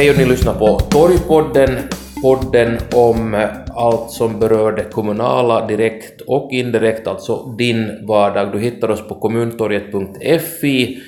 Hej 0.00 0.10
och 0.10 0.18
ni 0.18 0.24
lyssnar 0.24 0.54
på 0.54 0.78
Torgpodden, 0.78 1.78
podden 2.22 2.78
om 2.92 3.46
allt 3.76 4.10
som 4.10 4.40
berör 4.40 4.72
det 4.72 4.84
kommunala 4.84 5.66
direkt 5.66 6.20
och 6.20 6.52
indirekt, 6.52 7.06
alltså 7.06 7.54
din 7.58 8.06
vardag. 8.06 8.52
Du 8.52 8.60
hittar 8.60 8.90
oss 8.90 9.08
på 9.08 9.14
kommuntorget.fi, 9.14 10.98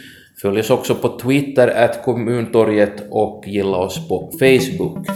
följ 0.43 0.61
oss 0.61 0.71
också 0.71 0.95
på 0.95 1.19
Twitter, 1.19 1.69
at 1.69 2.05
kommuntorget 2.05 3.03
och 3.11 3.45
gilla 3.47 3.77
oss 3.77 4.09
på 4.09 4.31
Facebook. 4.39 5.07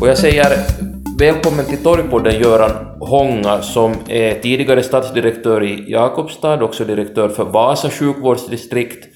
Och 0.00 0.08
jag 0.08 0.18
säger 0.18 0.91
välkommen 1.22 1.64
till 1.64 1.82
Torgpodden 1.82 2.40
Göran 2.40 2.70
Honga 3.00 3.62
som 3.62 3.94
är 4.08 4.34
tidigare 4.34 4.82
stadsdirektör 4.82 5.64
i 5.64 5.84
Jakobstad, 5.90 6.62
också 6.62 6.84
direktör 6.84 7.28
för 7.28 7.44
Vasa 7.44 7.90
sjukvårdsdistrikt 7.90 9.08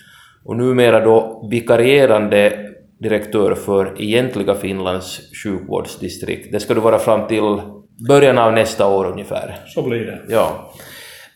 och 0.44 0.56
numera 0.56 1.04
då 1.04 1.48
vikarierande 1.50 2.58
direktör 3.00 3.54
för 3.54 4.02
egentliga 4.02 4.54
Finlands 4.54 5.20
sjukvårdsdistrikt. 5.44 6.52
Det 6.52 6.60
ska 6.60 6.74
du 6.74 6.80
vara 6.80 6.98
fram 6.98 7.28
till 7.28 7.60
början 8.08 8.38
av 8.38 8.52
nästa 8.52 8.86
år 8.86 9.06
ungefär. 9.06 9.56
Så 9.66 9.82
blir 9.82 10.06
det. 10.06 10.20
Ja. 10.28 10.72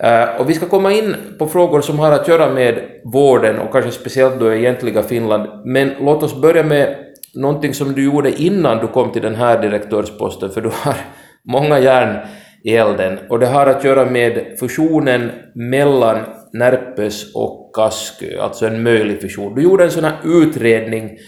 Uh, 0.05 0.41
och 0.41 0.51
vi 0.51 0.55
ska 0.55 0.69
komma 0.69 0.93
in 0.93 1.17
på 1.39 1.47
frågor 1.47 1.81
som 1.81 1.99
har 1.99 2.13
att 2.13 2.29
göra 2.29 2.51
med 2.51 2.81
vården 3.05 3.59
och 3.59 3.73
kanske 3.73 3.91
speciellt 3.91 4.41
då 4.41 4.53
egentliga 4.53 5.03
Finland. 5.03 5.49
Men 5.65 5.93
låt 6.01 6.23
oss 6.23 6.41
börja 6.41 6.63
med 6.63 7.10
någonting 7.35 7.75
som 7.75 7.93
du 7.93 8.05
gjorde 8.05 8.43
innan 8.43 8.79
du 8.79 8.87
kom 8.87 9.13
till 9.13 9.23
den 9.23 9.35
här 9.35 9.63
direktörsposten, 9.63 10.51
för 10.51 10.61
du 10.61 10.71
har 10.73 10.95
många 11.45 11.79
järn 11.79 12.27
i 12.65 12.77
elden. 12.77 13.19
Och 13.29 13.39
det 13.39 13.47
har 13.47 13.67
att 13.67 13.85
göra 13.85 14.05
med 14.05 14.57
fusionen 14.61 15.31
mellan 15.55 16.19
Närpes 16.53 17.35
och 17.35 17.71
Kaskö, 17.75 18.41
alltså 18.41 18.67
en 18.67 18.83
möjlig 18.83 19.21
fusion. 19.21 19.55
Du 19.55 19.63
gjorde 19.63 19.85
en 19.85 19.91
sån 19.91 20.05
här 20.05 20.17
utredning 20.25 21.19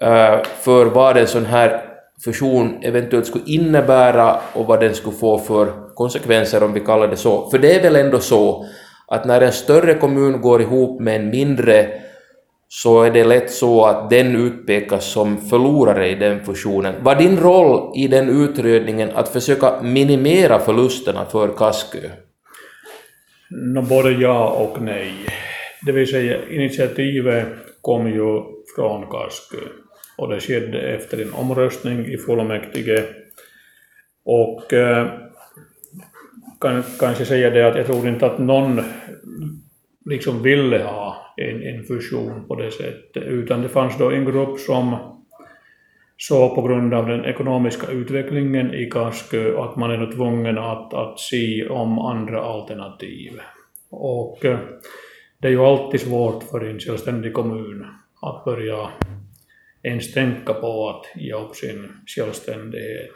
eh, 0.00 0.42
för 0.60 0.86
vad 0.86 1.16
en 1.16 1.26
sån 1.26 1.46
här 1.46 1.84
fusion 2.24 2.82
eventuellt 2.82 3.26
skulle 3.26 3.44
innebära 3.46 4.36
och 4.52 4.66
vad 4.66 4.80
den 4.80 4.94
skulle 4.94 5.16
få 5.16 5.38
för 5.38 5.94
konsekvenser 5.94 6.62
om 6.62 6.72
vi 6.72 6.80
kallar 6.80 7.08
det 7.08 7.16
så. 7.16 7.50
För 7.50 7.58
det 7.58 7.74
är 7.74 7.82
väl 7.82 7.96
ändå 7.96 8.18
så 8.18 8.66
att 9.08 9.24
när 9.24 9.40
en 9.40 9.52
större 9.52 9.94
kommun 9.94 10.40
går 10.40 10.62
ihop 10.62 11.00
med 11.00 11.16
en 11.16 11.30
mindre 11.30 11.88
så 12.72 13.02
är 13.02 13.10
det 13.10 13.24
lätt 13.24 13.50
så 13.50 13.84
att 13.84 14.10
den 14.10 14.36
utpekas 14.36 15.04
som 15.04 15.36
förlorare 15.36 16.08
i 16.08 16.14
den 16.14 16.44
fusionen. 16.44 16.94
Var 17.02 17.14
din 17.14 17.36
roll 17.36 17.92
i 17.96 18.08
den 18.08 18.28
utredningen 18.28 19.10
att 19.14 19.28
försöka 19.28 19.82
minimera 19.82 20.58
förlusterna 20.58 21.24
för 21.24 21.48
Kaskö? 21.48 22.10
No, 23.50 23.82
både 23.82 24.10
ja 24.10 24.50
och 24.50 24.82
nej. 24.82 25.12
Det 25.86 25.92
vill 25.92 26.10
säga, 26.10 26.48
initiativet 26.50 27.46
kom 27.80 28.06
ju 28.06 28.42
från 28.76 29.06
Kaskö 29.10 29.68
och 30.16 30.28
det 30.28 30.40
skedde 30.40 30.80
efter 30.80 31.22
en 31.22 31.32
omröstning 31.32 32.06
i 32.06 32.16
fullmäktige. 32.16 33.04
Och 34.24 34.72
eh, 34.72 35.06
kan 36.60 36.82
kanske 36.98 37.24
säga 37.24 37.50
det 37.50 37.68
att 37.68 37.76
jag 37.76 37.86
tror 37.86 38.08
inte 38.08 38.26
att 38.26 38.38
någon 38.38 38.80
liksom 40.04 40.42
ville 40.42 40.78
ha 40.78 41.34
en, 41.36 41.62
en 41.62 41.84
fusion 41.84 42.48
på 42.48 42.54
det 42.54 42.70
sättet, 42.70 43.22
utan 43.22 43.62
det 43.62 43.68
fanns 43.68 43.98
då 43.98 44.10
en 44.10 44.24
grupp 44.24 44.58
som 44.58 44.96
så 46.16 46.54
på 46.54 46.62
grund 46.62 46.94
av 46.94 47.06
den 47.06 47.24
ekonomiska 47.24 47.86
utvecklingen 47.86 48.74
i 48.74 48.90
Kaskö 48.90 49.60
att 49.60 49.76
man 49.76 49.90
är 49.90 50.12
tvungen 50.12 50.58
att, 50.58 50.94
att 50.94 51.20
se 51.20 51.68
om 51.68 51.98
andra 51.98 52.42
alternativ. 52.42 53.40
Och 53.90 54.44
eh, 54.44 54.58
det 55.38 55.48
är 55.48 55.52
ju 55.52 55.60
alltid 55.60 56.00
svårt 56.00 56.42
för 56.42 56.60
en 56.60 56.78
självständig 56.78 57.32
kommun 57.34 57.86
att 58.22 58.44
börja 58.44 58.88
ens 59.82 60.12
tänka 60.14 60.54
på 60.54 60.88
att 60.88 61.22
ge 61.22 61.34
upp 61.34 61.56
sin 61.56 61.88
självständighet. 62.06 63.12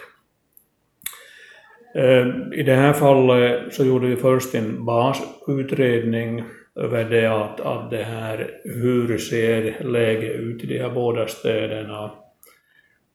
Eh, 1.95 2.27
I 2.59 2.63
det 2.63 2.75
här 2.75 2.93
fallet 2.93 3.75
så 3.75 3.85
gjorde 3.85 4.07
vi 4.07 4.17
först 4.17 4.55
en 4.55 4.85
basutredning 4.85 6.45
över 6.77 7.05
det 7.05 7.27
att, 7.27 7.61
att 7.61 7.91
det 7.91 8.03
här, 8.03 8.51
hur 8.65 9.19
ser 9.19 9.85
läget 9.85 10.37
ut 10.37 10.65
i 10.65 10.67
de 10.67 10.79
här 10.79 10.91
båda 10.91 11.27
städerna. 11.27 12.13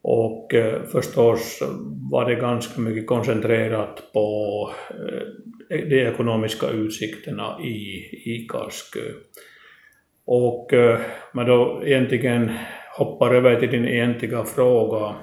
Och 0.02 0.54
eh, 0.54 0.84
förstås 0.84 1.60
var 2.12 2.30
det 2.30 2.36
ganska 2.36 2.82
mycket 2.82 3.08
koncentrerat 3.08 4.04
på 4.14 4.70
eh, 4.90 5.78
de 5.78 6.02
ekonomiska 6.02 6.70
utsikterna 6.70 7.58
i, 7.64 8.10
i 8.26 8.48
Karskö. 8.50 9.14
Och 10.26 10.74
eh, 10.74 11.00
man 11.34 11.46
då 11.46 11.82
egentligen 11.86 12.52
hoppar 12.98 13.36
över 13.36 13.60
till 13.60 13.72
din 13.72 13.88
egentliga 13.88 14.44
fråga, 14.44 15.16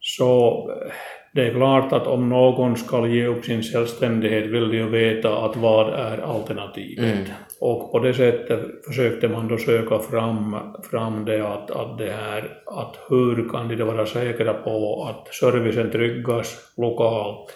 så 0.00 0.50
eh, 0.70 0.92
det 1.36 1.46
är 1.46 1.50
klart 1.50 1.92
att 1.92 2.06
om 2.06 2.28
någon 2.28 2.76
ska 2.76 3.06
ge 3.06 3.26
upp 3.26 3.44
sin 3.44 3.62
självständighet 3.62 4.46
vill 4.46 4.68
de 4.68 4.76
ju 4.76 4.88
veta 4.88 5.36
att 5.44 5.56
vad 5.56 5.94
är 5.94 6.18
alternativet. 6.18 7.14
Mm. 7.14 7.26
Och 7.60 7.92
på 7.92 7.98
det 7.98 8.14
sättet 8.14 8.60
försökte 8.86 9.28
man 9.28 9.48
då 9.48 9.58
söka 9.58 9.98
fram, 9.98 10.56
fram 10.90 11.24
det 11.24 11.48
att, 11.48 11.70
att 11.70 11.98
det 11.98 12.12
här, 12.12 12.58
att 12.66 12.96
hur 13.08 13.48
kan 13.48 13.68
de 13.68 13.84
vara 13.84 14.06
säkra 14.06 14.54
på 14.54 15.04
att 15.10 15.34
servicen 15.34 15.90
tryggas 15.90 16.72
lokalt, 16.76 17.50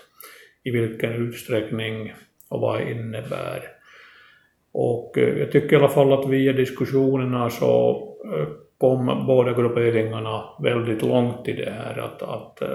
i 0.65 0.71
vilken 0.71 1.13
utsträckning 1.13 2.13
och 2.49 2.61
vad 2.61 2.79
det 2.79 2.91
innebär. 2.91 3.63
Och 4.73 5.19
eh, 5.19 5.39
jag 5.39 5.53
tycker 5.53 5.73
i 5.73 5.77
alla 5.77 5.89
fall 5.89 6.13
att 6.13 6.29
via 6.29 6.53
diskussionerna 6.53 7.51
så 7.51 7.91
eh, 8.35 8.49
kom 8.81 9.25
båda 9.27 9.53
grupperingarna 9.53 10.45
väldigt 10.63 11.03
långt 11.03 11.49
i 11.49 11.53
det 11.53 11.71
här. 11.71 11.99
Att, 11.99 12.23
att 12.23 12.63
eh, 12.63 12.69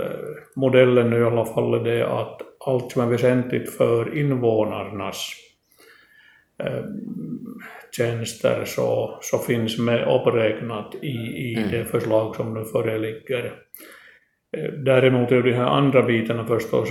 modellen 0.56 1.14
i 1.14 1.24
alla 1.24 1.46
fall 1.46 1.74
är 1.74 1.84
det 1.84 2.08
att 2.08 2.42
allt 2.66 2.92
som 2.92 3.02
är 3.02 3.06
väsentligt 3.08 3.70
för 3.70 4.18
invånarnas 4.18 5.32
eh, 6.64 6.84
tjänster 7.98 8.66
så, 8.66 9.18
så 9.22 9.38
finns 9.38 9.80
med 9.80 10.08
uppräknat 10.16 10.96
i, 11.02 11.18
i 11.18 11.56
mm. 11.58 11.72
det 11.72 11.86
förslag 11.86 12.36
som 12.36 12.54
nu 12.54 12.64
föreligger. 12.64 13.46
Eh, 14.58 14.74
däremot 14.74 15.32
är 15.32 15.42
de 15.42 15.54
här 15.54 15.66
andra 15.66 16.04
bitarna 16.04 16.46
förstås 16.46 16.90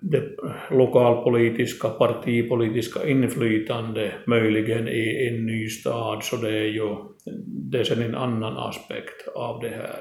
det 0.00 0.22
lokalpolitiska, 0.70 1.88
partipolitiska 1.88 3.08
inflytande 3.08 4.12
möjligen 4.26 4.88
i 4.88 5.28
en 5.30 5.46
ny 5.46 5.68
stad, 5.68 6.24
så 6.24 6.36
det 6.36 6.58
är 6.58 6.68
ju 6.68 6.96
det 7.44 7.78
är 7.78 7.84
sen 7.84 8.02
en 8.02 8.14
annan 8.14 8.56
aspekt 8.56 9.28
av 9.34 9.60
det 9.60 9.68
här. 9.68 10.00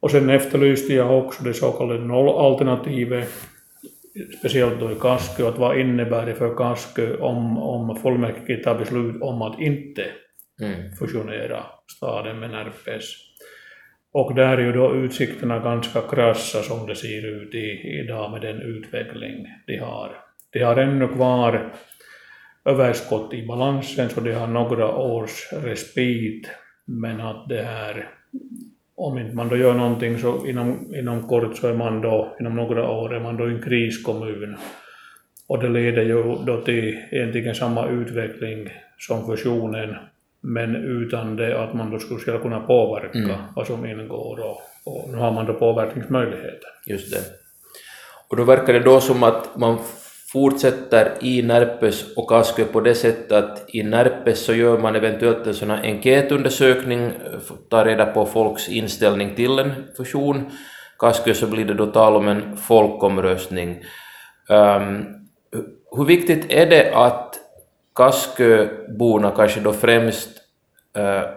Och 0.00 0.10
sen 0.10 0.30
efterlyste 0.30 0.94
jag 0.94 1.18
också 1.18 1.44
det 1.44 1.54
så 1.54 1.72
kallade 1.72 2.00
nollalternativet, 2.00 3.28
speciellt 4.38 4.80
då 4.80 4.92
i 4.92 4.94
Kaskö, 4.94 5.48
att 5.48 5.58
vad 5.58 5.80
innebär 5.80 6.26
det 6.26 6.34
för 6.34 6.54
Kaskö 6.54 7.16
om, 7.16 7.58
om 7.58 7.96
fullmäktige 7.96 8.64
tar 8.64 8.78
beslut 8.78 9.22
om 9.22 9.42
att 9.42 9.60
inte 9.60 10.04
mm. 10.62 10.92
fusionera 10.92 11.66
staden 11.96 12.38
med 12.38 12.50
Närpes. 12.50 13.04
Och 14.12 14.34
där 14.34 14.58
är 14.58 14.62
ju 14.62 14.72
då 14.72 14.94
utsikterna 14.94 15.58
ganska 15.58 16.00
krassa 16.00 16.62
som 16.62 16.86
det 16.86 16.94
ser 16.94 17.26
ut 17.26 17.54
i, 17.54 18.00
idag 18.04 18.30
med 18.30 18.40
den 18.40 18.62
utveckling 18.62 19.46
de 19.66 19.76
har. 19.76 20.16
De 20.52 20.62
har 20.62 20.76
ännu 20.76 21.08
kvar 21.08 21.72
överskott 22.64 23.34
i 23.34 23.46
balansen 23.46 24.10
så 24.10 24.20
de 24.20 24.32
har 24.32 24.46
några 24.46 24.94
års 24.94 25.52
respit 25.52 26.48
men 26.84 27.20
att 27.20 27.48
det 27.48 27.62
här 27.62 28.08
om 29.00 29.18
inte 29.18 29.36
man 29.36 29.48
då 29.48 29.56
gör 29.56 29.74
någonting 29.74 30.18
så 30.18 30.46
inom, 30.46 30.94
inom 30.94 31.28
kort 31.28 31.56
så 31.56 31.68
är 31.68 31.74
man 31.74 32.00
då, 32.00 32.36
inom 32.40 32.56
några 32.56 32.90
år 32.90 33.14
är 33.14 33.20
man 33.20 33.36
då 33.36 33.44
en 33.44 33.62
kriskommun. 33.62 34.56
Och 35.48 35.62
det 35.62 35.68
leder 35.68 36.02
ju 36.02 36.22
då 36.46 36.60
till 36.60 36.98
egentligen 37.10 37.54
samma 37.54 37.88
utveckling 37.88 38.68
som 38.98 39.26
fusionen 39.26 39.96
men 40.40 40.76
utan 40.76 41.36
det 41.36 41.62
att 41.62 41.74
man 41.74 41.90
då 41.90 41.98
skulle 41.98 42.20
själv 42.20 42.38
kunna 42.38 42.60
påverka 42.60 43.18
mm. 43.18 43.36
vad 43.56 43.66
som 43.66 43.86
ingår 43.86 44.40
och, 44.40 44.60
och 44.84 45.10
nu 45.10 45.16
har 45.16 45.32
man 45.32 45.46
då 45.46 45.54
påverkningsmöjligheter. 45.54 46.68
Just 46.86 47.12
det. 47.12 47.20
Och 48.28 48.36
då 48.36 48.44
verkar 48.44 48.72
det 48.72 48.80
då 48.80 49.00
som 49.00 49.22
att 49.22 49.56
man 49.56 49.78
fortsätter 50.32 51.12
i 51.20 51.42
Närpes 51.42 52.16
och 52.16 52.28
Kaskö 52.28 52.64
på 52.64 52.80
det 52.80 52.94
sättet 52.94 53.32
att 53.32 53.64
i 53.68 53.82
Närpes 53.82 54.44
så 54.44 54.54
gör 54.54 54.78
man 54.78 54.96
eventuellt 54.96 55.46
en 55.46 55.54
sån 55.54 55.70
här 55.70 55.84
enkätundersökning, 55.84 57.12
tar 57.70 57.84
reda 57.84 58.06
på 58.06 58.26
folks 58.26 58.68
inställning 58.68 59.34
till 59.34 59.58
en 59.58 59.72
fusion. 59.96 60.50
Kaskö 60.98 61.34
så 61.34 61.46
blir 61.46 61.64
det 61.64 61.74
då 61.74 61.86
tal 61.86 62.16
om 62.16 62.28
en 62.28 62.56
folkomröstning. 62.56 63.84
Um, 64.48 65.06
hur 65.96 66.04
viktigt 66.04 66.52
är 66.52 66.66
det 66.66 66.92
att 66.94 67.34
Kasköborna 67.94 69.30
kanske 69.30 69.60
då 69.60 69.72
främst 69.72 70.28
uh, 70.98 71.30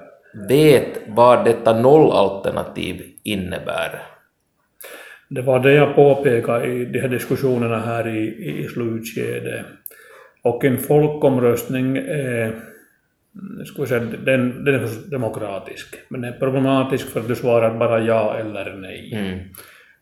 vet 0.48 0.98
vad 1.08 1.46
detta 1.46 1.74
nollalternativ 1.74 3.02
innebär. 3.24 4.13
Det 5.36 5.42
var 5.42 5.60
det 5.60 5.74
jag 5.74 5.96
påpekade 5.96 6.68
i 6.68 6.86
de 6.86 7.00
här 7.00 7.08
diskussionerna 7.08 7.80
här 7.80 8.08
i, 8.08 8.50
i 8.64 8.68
slutskedet. 8.68 9.66
Och 10.42 10.66
en 10.66 10.78
folkomröstning 10.78 11.98
är, 11.98 12.56
ska 13.66 13.82
vi 13.82 13.88
säga, 13.88 14.00
den, 14.26 14.64
den 14.64 14.76
är 14.76 15.12
demokratisk, 15.12 15.96
men 16.10 16.22
den 16.22 16.34
är 16.34 16.40
problematisk 16.40 17.10
för 17.10 17.20
att 17.20 17.28
du 17.28 17.36
svarar 17.36 17.78
bara 17.78 18.00
ja 18.00 18.38
eller 18.40 18.74
nej. 18.74 19.14
Mm. 19.14 19.40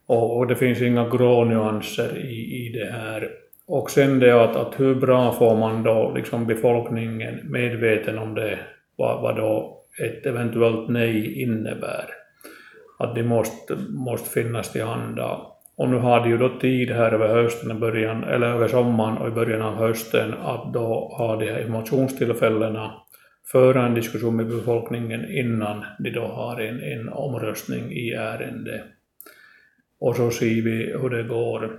Och, 0.06 0.38
och 0.38 0.48
det 0.48 0.56
finns 0.56 0.82
inga 0.82 1.10
grå 1.10 1.46
nyanser 1.46 2.18
i, 2.18 2.66
i 2.66 2.80
det 2.80 2.92
här. 2.92 3.30
Och 3.68 3.92
sen 3.92 4.20
det 4.20 4.44
att, 4.44 4.56
att 4.56 4.80
hur 4.80 4.96
bra 4.96 5.32
får 5.32 5.56
man 5.56 5.84
då 5.84 6.14
liksom 6.16 6.48
befolkningen 6.48 7.40
medveten 7.44 8.18
om 8.18 8.36
det, 8.36 8.60
vad, 8.96 9.22
vad 9.22 9.36
då 9.36 9.84
ett 10.04 10.26
eventuellt 10.26 10.90
nej 10.90 11.42
innebär. 11.42 12.21
Att 13.02 13.16
de 13.16 13.24
måste, 13.24 13.76
måste 13.90 14.30
finnas 14.30 14.72
till 14.72 14.84
handa. 14.84 15.42
Och 15.76 15.90
nu 15.90 15.98
har 15.98 16.20
de 16.20 16.30
ju 16.30 16.38
då 16.38 16.60
tid 16.60 16.92
här 16.92 17.12
över 17.12 17.28
hösten, 17.28 17.80
början, 17.80 18.24
eller 18.24 18.48
över 18.48 18.68
sommaren 18.68 19.18
och 19.18 19.28
i 19.28 19.32
början 19.32 19.62
av 19.62 19.76
hösten 19.76 20.34
att 20.34 20.74
då 20.74 21.14
ha 21.18 21.36
de 21.36 21.46
här 21.46 21.62
informationstillfällena, 21.62 22.92
föra 23.52 23.86
en 23.86 23.94
diskussion 23.94 24.36
med 24.36 24.48
befolkningen 24.48 25.32
innan 25.32 25.86
de 26.00 26.10
då 26.10 26.22
har 26.22 26.62
en, 26.62 26.84
en 26.84 27.10
omröstning 27.10 27.92
i 27.92 28.12
ärendet. 28.12 28.82
Och 30.00 30.16
så 30.16 30.32
ser 30.32 30.62
vi 30.62 30.98
hur 31.02 31.10
det 31.10 31.24
går. 31.24 31.72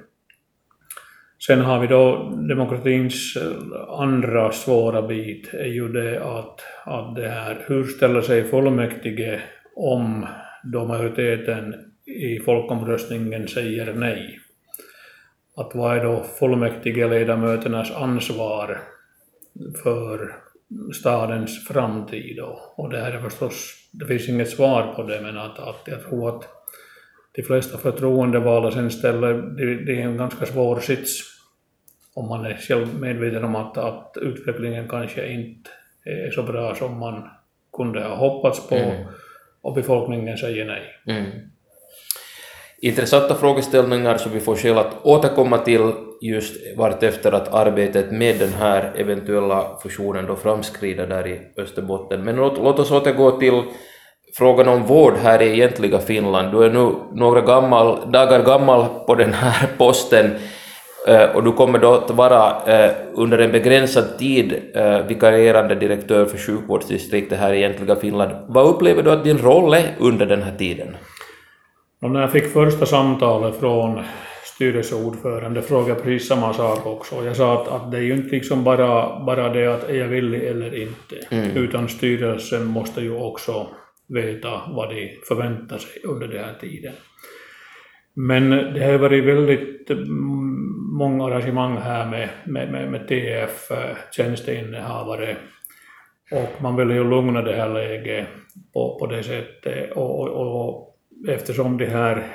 Sen 1.46 1.60
har 1.60 1.80
vi 1.80 1.86
då 1.86 2.30
demokratins 2.48 3.36
eh, 3.36 4.00
andra 4.00 4.52
svåra 4.52 5.02
bit, 5.02 5.54
är 5.54 5.72
ju 5.72 5.88
det 5.88 6.24
att, 6.24 6.60
att 6.84 7.16
det 7.16 7.28
här, 7.28 7.64
hur 7.66 7.84
ställer 7.84 8.20
sig 8.20 8.44
fullmäktige 8.44 9.40
om 9.76 10.26
då 10.64 10.84
majoriteten 10.84 11.74
i 12.06 12.40
folkomröstningen 12.40 13.48
säger 13.48 13.94
nej? 13.94 14.38
Att 15.56 15.74
vad 15.74 15.96
är 15.96 16.04
då 16.04 16.22
fullmäktigeledamöternas 16.38 17.92
ansvar 17.92 18.80
för 19.82 20.34
stadens 20.94 21.68
framtid 21.68 22.40
Och, 22.40 22.78
Och 22.78 22.90
det 22.90 23.00
här 23.00 23.12
är 23.12 23.20
förstås, 23.20 23.74
det 23.92 24.06
finns 24.06 24.28
inget 24.28 24.50
svar 24.50 24.94
på 24.96 25.02
det, 25.02 25.20
men 25.20 25.38
att, 25.38 25.58
att 25.58 25.82
jag 25.84 26.02
tror 26.02 26.28
att 26.28 26.48
de 27.34 27.42
flesta 27.42 27.78
förtroendevalda 27.78 28.70
sen 28.70 28.90
ställer, 28.90 29.32
det, 29.32 29.84
det 29.84 30.02
är 30.02 30.06
en 30.06 30.16
ganska 30.16 30.46
svår 30.46 30.80
sits 30.80 31.32
om 32.14 32.28
man 32.28 32.46
är 32.46 32.56
själv 32.56 33.00
medveten 33.00 33.44
om 33.44 33.56
att, 33.56 33.78
att 33.78 34.16
utvecklingen 34.20 34.88
kanske 34.88 35.32
inte 35.32 35.70
är 36.04 36.30
så 36.30 36.42
bra 36.42 36.74
som 36.74 36.98
man 36.98 37.28
kunde 37.72 38.02
ha 38.04 38.16
hoppats 38.16 38.68
på 38.68 38.74
Mm 38.74 39.06
och 39.62 39.74
befolkningen 39.74 40.38
säger 40.38 40.64
nej. 40.64 40.82
Mm. 41.06 41.30
Intressanta 42.82 43.34
frågeställningar 43.34 44.18
som 44.18 44.32
vi 44.32 44.40
får 44.40 44.56
skäl 44.56 44.78
att 44.78 45.06
återkomma 45.06 45.58
till 45.58 45.92
just 46.20 46.76
vartefter 46.76 47.32
att 47.32 47.54
arbetet 47.54 48.10
med 48.10 48.38
den 48.38 48.52
här 48.52 48.92
eventuella 48.96 49.78
fusionen 49.82 50.26
då 50.26 50.36
framskrider 50.36 51.06
där 51.06 51.26
i 51.26 51.40
Österbotten. 51.56 52.24
Men 52.24 52.36
låt, 52.36 52.58
låt 52.58 52.78
oss 52.78 52.90
återgå 52.90 53.30
till 53.30 53.62
frågan 54.34 54.68
om 54.68 54.82
vård 54.82 55.14
här 55.22 55.42
i 55.42 55.52
egentliga 55.52 55.98
Finland. 55.98 56.52
Du 56.52 56.64
är 56.64 56.70
nu 56.70 56.94
några 57.12 57.40
gammal, 57.40 58.12
dagar 58.12 58.44
gammal 58.44 58.86
på 59.06 59.14
den 59.14 59.32
här 59.32 59.68
posten 59.78 60.30
och 61.34 61.44
du 61.44 61.52
kommer 61.52 61.78
då 61.78 61.94
att 61.94 62.10
vara 62.10 62.62
eh, 62.66 62.90
under 63.14 63.38
en 63.38 63.52
begränsad 63.52 64.18
tid 64.18 64.62
eh, 64.74 65.06
vikarierande 65.06 65.74
direktör 65.74 66.24
för 66.24 66.38
sjukvårdsdistriktet 66.38 67.38
här 67.38 67.52
i 67.52 67.58
egentliga 67.58 67.96
Finland. 67.96 68.32
Vad 68.48 68.66
upplever 68.66 69.02
du 69.02 69.10
att 69.10 69.24
din 69.24 69.38
roll 69.38 69.74
är 69.74 69.94
under 69.98 70.26
den 70.26 70.42
här 70.42 70.56
tiden? 70.56 70.96
Och 72.02 72.10
när 72.10 72.20
jag 72.20 72.32
fick 72.32 72.52
första 72.52 72.86
samtalet 72.86 73.60
från 73.60 74.02
styrelseordförande 74.54 75.62
frågade 75.62 75.90
jag 75.90 76.02
precis 76.02 76.28
samma 76.28 76.52
sak 76.52 76.86
också. 76.86 77.24
Jag 77.24 77.36
sa 77.36 77.62
att, 77.62 77.68
att 77.68 77.92
det 77.92 77.98
är 77.98 78.02
ju 78.02 78.12
inte 78.12 78.34
liksom 78.34 78.64
bara, 78.64 79.20
bara 79.24 79.48
det 79.48 79.66
att 79.66 79.90
är 79.90 79.94
jag 79.94 80.08
villig 80.08 80.42
eller 80.42 80.82
inte, 80.82 81.16
utan 81.54 81.88
styrelsen 81.88 82.66
måste 82.66 83.00
ju 83.00 83.16
också 83.16 83.66
veta 84.08 84.60
vad 84.68 84.90
de 84.90 85.18
förväntar 85.28 85.78
sig 85.78 86.02
under 86.04 86.28
den 86.28 86.44
här 86.44 86.54
tiden. 86.60 86.92
Men 88.14 88.50
det 88.50 88.84
har 88.84 88.98
varit 88.98 89.24
väldigt 89.24 89.90
mm, 89.90 90.62
många 90.92 91.24
arrangemang 91.24 91.76
här 91.76 92.10
med, 92.10 92.28
med, 92.44 92.72
med, 92.72 92.90
med 92.90 93.08
TF, 93.08 93.70
eh, 93.70 95.36
och 96.32 96.62
man 96.62 96.76
vill 96.76 96.90
ju 96.90 97.10
lugna 97.10 97.42
det 97.42 97.56
här 97.56 97.68
läget 97.68 98.26
på, 98.72 98.98
på 98.98 99.06
det 99.06 99.22
sättet. 99.22 99.92
Och, 99.92 100.28
och, 100.28 100.68
och 100.68 100.96
eftersom 101.28 101.78
de 101.78 101.86
här 101.86 102.26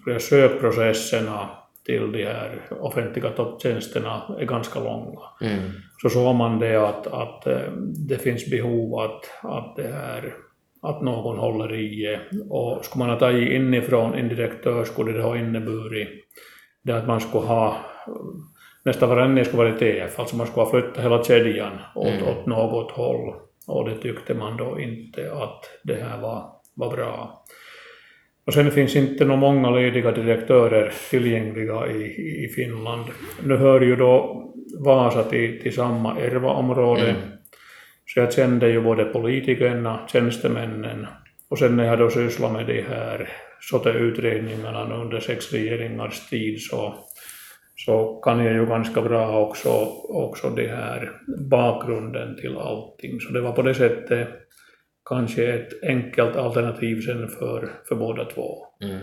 skulle 0.00 0.14
jag, 0.14 0.22
säga, 0.22 0.48
sökprocesserna 0.48 1.48
till 1.86 2.12
de 2.12 2.24
här 2.24 2.60
offentliga 2.80 3.30
topptjänsterna 3.30 4.22
är 4.38 4.44
ganska 4.44 4.80
långa, 4.80 5.20
Mm. 5.42 5.58
så 6.02 6.10
såg 6.10 6.34
man 6.34 6.58
det 6.58 6.76
att, 6.76 7.06
att 7.06 7.46
eh, 7.46 7.72
det 8.08 8.18
finns 8.18 8.50
behov 8.50 9.00
att, 9.00 9.30
att, 9.42 9.76
det 9.76 9.92
här, 9.92 10.34
att 10.82 11.02
någon 11.02 11.38
håller 11.38 11.74
i. 11.74 12.18
Och 12.50 12.84
skulle 12.84 12.98
man 13.04 13.10
ha 13.10 13.18
tagit 13.18 13.50
inifrån 13.52 14.14
en 14.14 14.28
direktör 14.28 14.84
skulle 14.84 15.12
det 15.12 15.22
ha 15.22 15.38
inneburit 15.38 16.08
det 16.82 16.92
att 16.92 17.06
man 17.06 17.20
skulle 17.20 17.46
ha 17.46 17.76
nästan 18.84 19.08
varannan 19.08 19.44
skulle 19.44 19.62
vara 19.62 19.78
TF, 19.78 20.18
alltså 20.18 20.36
man 20.36 20.46
skulle 20.46 20.64
ha 20.64 20.70
flyttat 20.70 21.04
hela 21.04 21.24
kedjan 21.24 21.72
åt, 21.94 22.06
Mm. 22.08 22.28
åt 22.28 22.46
något 22.46 22.90
håll. 22.90 23.34
Och 23.68 23.88
det 23.88 23.96
tyckte 23.96 24.34
man 24.34 24.56
då 24.56 24.80
inte 24.80 25.32
att 25.32 25.64
det 25.84 25.94
här 25.94 26.20
var, 26.20 26.44
var 26.74 26.96
bra. 26.96 27.44
Och 28.46 28.54
sen 28.54 28.70
finns 28.70 28.96
inte 28.96 29.24
några 29.24 29.40
många 29.40 29.70
lediga 29.70 30.10
direktörer 30.12 30.92
tillgängliga 31.10 31.86
i, 31.86 32.04
i 32.44 32.48
Finland. 32.56 33.04
Nu 33.44 33.56
hör 33.56 33.80
ju 33.80 33.96
då 33.96 34.36
Vasa 34.84 35.22
till, 35.22 35.62
till 35.62 35.74
samma 35.74 36.20
ERVA-område, 36.20 37.02
Mm. 37.02 37.16
Så 38.14 38.20
jag 38.20 38.32
kände 38.32 38.68
ju 38.70 38.80
både 38.80 39.04
politikerna, 39.04 40.08
tjänstemännen 40.12 41.06
och 41.50 41.58
sen 41.58 41.76
när 41.76 41.84
jag 41.84 41.98
då 41.98 42.10
sysslat 42.10 42.52
med 42.52 42.66
de 42.66 42.82
här 42.82 43.28
SOTE-utredningarna 43.60 44.96
under 44.96 45.20
sex 45.20 45.52
regeringars 45.52 46.28
tid 46.28 46.62
så, 46.62 46.94
så 47.76 48.20
kan 48.24 48.44
jag 48.44 48.54
ju 48.54 48.66
ganska 48.66 49.02
bra 49.02 49.46
också, 49.46 49.68
också 50.08 50.50
det 50.50 50.68
här 50.68 51.12
bakgrunden 51.50 52.36
till 52.36 52.56
allting. 52.56 53.20
Så 53.20 53.32
det 53.32 53.40
var 53.40 53.52
på 53.52 53.62
det 53.62 53.74
sättet 53.74 54.28
kanske 55.08 55.52
ett 55.52 55.82
enkelt 55.82 56.36
alternativ 56.36 57.00
sen 57.00 57.28
för, 57.28 57.70
för 57.88 57.94
båda 57.94 58.24
två. 58.24 58.66
Mm. 58.82 58.98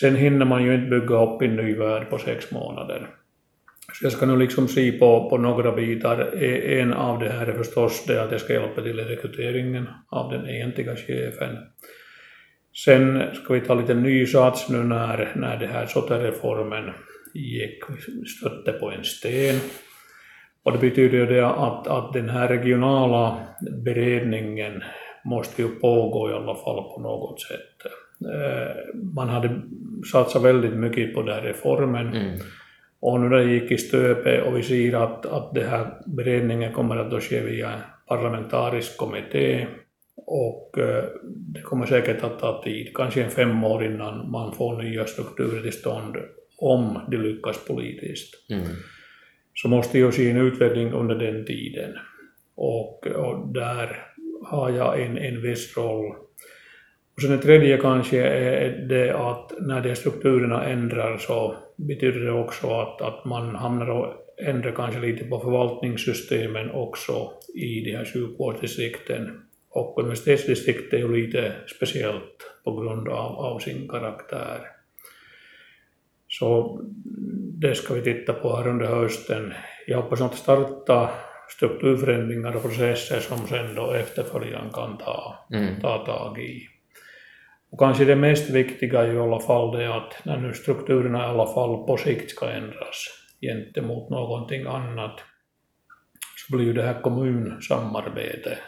Sen 0.00 0.16
hinner 0.16 0.46
man 0.46 0.64
ju 0.64 0.74
inte 0.74 0.90
bygga 0.90 1.22
upp 1.22 1.42
en 1.42 1.56
ny 1.56 1.74
värld 1.74 2.10
på 2.10 2.18
sex 2.18 2.50
månader. 2.50 3.08
Så 3.98 4.04
jag 4.04 4.12
ska 4.12 4.26
nu 4.26 4.36
liksom 4.36 4.68
se 4.68 4.92
på, 4.92 5.30
på 5.30 5.38
några 5.38 5.72
bitar. 5.72 6.42
E, 6.42 6.80
en 6.80 6.92
av 6.92 7.18
det 7.18 7.28
här 7.28 7.46
är 7.46 7.52
förstås 7.52 8.04
det 8.06 8.22
att 8.22 8.32
jag 8.32 8.40
ska 8.40 8.52
hjälpa 8.52 8.82
till 8.82 9.00
i 9.00 9.02
rekryteringen 9.02 9.88
av 10.08 10.30
den 10.30 10.48
egentliga 10.48 10.96
chefen. 10.96 11.56
Sen 12.84 13.22
ska 13.34 13.54
vi 13.54 13.60
ta 13.60 13.74
lite 13.74 13.94
ny 13.94 14.26
sats 14.26 14.68
nu 14.68 14.82
när, 14.82 15.32
när 15.36 15.58
det 15.58 15.66
här 15.66 15.86
SOTE-reformen 15.86 16.92
gick, 17.34 17.84
stötte 18.38 18.72
på 18.72 18.90
en 18.90 19.04
sten. 19.04 19.60
Och 20.62 20.72
det 20.72 20.78
betyder 20.78 21.18
ju 21.18 21.26
det 21.26 21.46
att, 21.46 21.86
att 21.86 22.12
den 22.12 22.28
här 22.28 22.48
regionala 22.48 23.38
beredningen 23.84 24.82
måste 25.24 25.62
ju 25.62 25.68
pågå 25.68 26.30
i 26.30 26.32
alla 26.32 26.54
fall 26.54 26.84
på 26.94 27.00
något 27.02 27.40
sätt. 27.40 27.92
Eh, 28.34 28.94
man 29.14 29.28
hade 29.28 29.62
satsat 30.12 30.42
väldigt 30.42 30.76
mycket 30.76 31.14
på 31.14 31.22
den 31.22 31.34
här 31.34 31.42
reformen 31.42 32.06
Mm 32.06 32.38
och 33.00 33.20
nu 33.20 33.28
när 33.28 33.36
det 33.36 33.52
gick 33.52 33.70
i 33.70 33.78
stöpet 33.78 34.46
och 34.46 34.56
vi 34.56 34.62
ser 34.62 34.94
att, 34.94 35.26
att 35.26 35.54
den 35.54 35.68
här 35.68 35.86
beredningen 36.06 36.72
kommer 36.72 36.96
att 36.96 37.10
då 37.10 37.20
ske 37.20 37.40
via 37.40 37.70
en 37.70 37.80
parlamentarisk 38.08 38.96
kommitté 38.96 39.66
och 40.26 40.78
eh, 40.78 41.04
det 41.22 41.60
kommer 41.60 41.86
säkert 41.86 42.24
att 42.24 42.38
ta 42.38 42.62
tid, 42.62 42.90
kanske 42.94 43.24
en 43.24 43.30
fem 43.30 43.64
år 43.64 43.84
innan 43.84 44.30
man 44.30 44.52
får 44.52 44.82
nya 44.82 45.04
strukturer 45.06 45.62
till 45.62 45.72
stånd 45.72 46.16
om 46.58 47.00
det 47.10 47.16
lyckas 47.16 47.64
politiskt 47.66 48.50
Mm. 48.50 48.66
så 49.54 49.68
måste 49.68 49.98
jag 49.98 50.14
se 50.14 50.30
en 50.30 50.36
utveckling 50.36 50.92
under 50.92 51.14
den 51.14 51.44
tiden. 51.44 51.92
Och, 52.56 53.06
och 53.06 53.48
där 53.48 54.06
har 54.44 54.70
jag 54.70 55.02
en, 55.02 55.18
en 55.18 55.42
viss 55.42 55.76
roll. 55.76 56.06
Och 57.14 57.22
sen 57.22 57.30
det 57.30 57.38
tredje 57.38 57.78
kanske 57.78 58.22
är 58.26 58.70
det 58.88 59.14
att 59.14 59.52
när 59.60 59.80
de 59.80 59.96
strukturerna 59.96 60.64
ändrar 60.64 61.18
så 61.18 61.56
betyder 61.76 62.20
det 62.20 62.32
också 62.32 62.70
att, 62.70 63.02
att 63.02 63.24
man 63.24 63.54
hamnar 63.54 63.90
och 63.90 64.14
ändrar 64.38 64.72
kanske 64.72 65.00
lite 65.00 65.24
på 65.24 65.40
förvaltningssystemen 65.40 66.70
också 66.70 67.32
i 67.54 67.80
de 67.84 67.96
här 67.96 68.04
sjukvårdsdistrikten. 68.04 69.42
Och 69.70 69.98
universitetsdistriktet 69.98 70.92
är 70.92 70.98
ju 70.98 71.16
lite 71.16 71.52
speciellt 71.76 72.50
på 72.64 72.80
grund 72.80 73.08
av, 73.08 73.32
av 73.32 73.58
sin 73.58 73.88
karaktär. 73.88 74.60
Så 76.28 76.80
det 77.60 77.74
ska 77.74 77.94
vi 77.94 78.02
titta 78.02 78.32
på 78.32 78.56
här 78.56 78.68
under 78.68 78.86
hösten. 78.86 79.52
Jag 79.86 80.02
hoppas 80.02 80.20
att 80.20 80.34
starta 80.34 81.10
strukturförändringar 81.48 82.56
och 82.56 82.62
processer 82.62 83.20
som 83.20 83.38
sen 83.38 83.74
då 83.74 83.92
efterföljaren 83.92 84.70
kan 84.72 84.98
ta, 84.98 85.46
Mm. 85.52 85.80
ta 85.80 85.98
tag 86.06 86.38
i. 86.38 86.68
Och 87.76 87.80
kanske 87.80 88.04
det 88.04 88.16
mest 88.16 88.50
viktiga 88.50 89.02
är 89.02 89.12
i 89.12 89.18
alla 89.18 89.40
fall 89.40 89.78
det 89.78 89.96
att 89.96 90.24
när 90.24 90.36
nu 90.36 90.54
strukturerna 90.54 91.18
i 91.18 91.26
alla 91.26 91.46
fall 91.46 91.86
på 91.86 91.96
sikt 91.96 92.30
ska 92.30 92.50
ändras 92.50 92.96
gentemot 93.40 94.10
någonting 94.10 94.66
annat, 94.66 95.20
så 96.36 96.56
blir 96.56 96.66
ju 96.66 96.72
det 96.72 96.82
här 96.82 97.00
kommunsamarbetet 97.02 98.58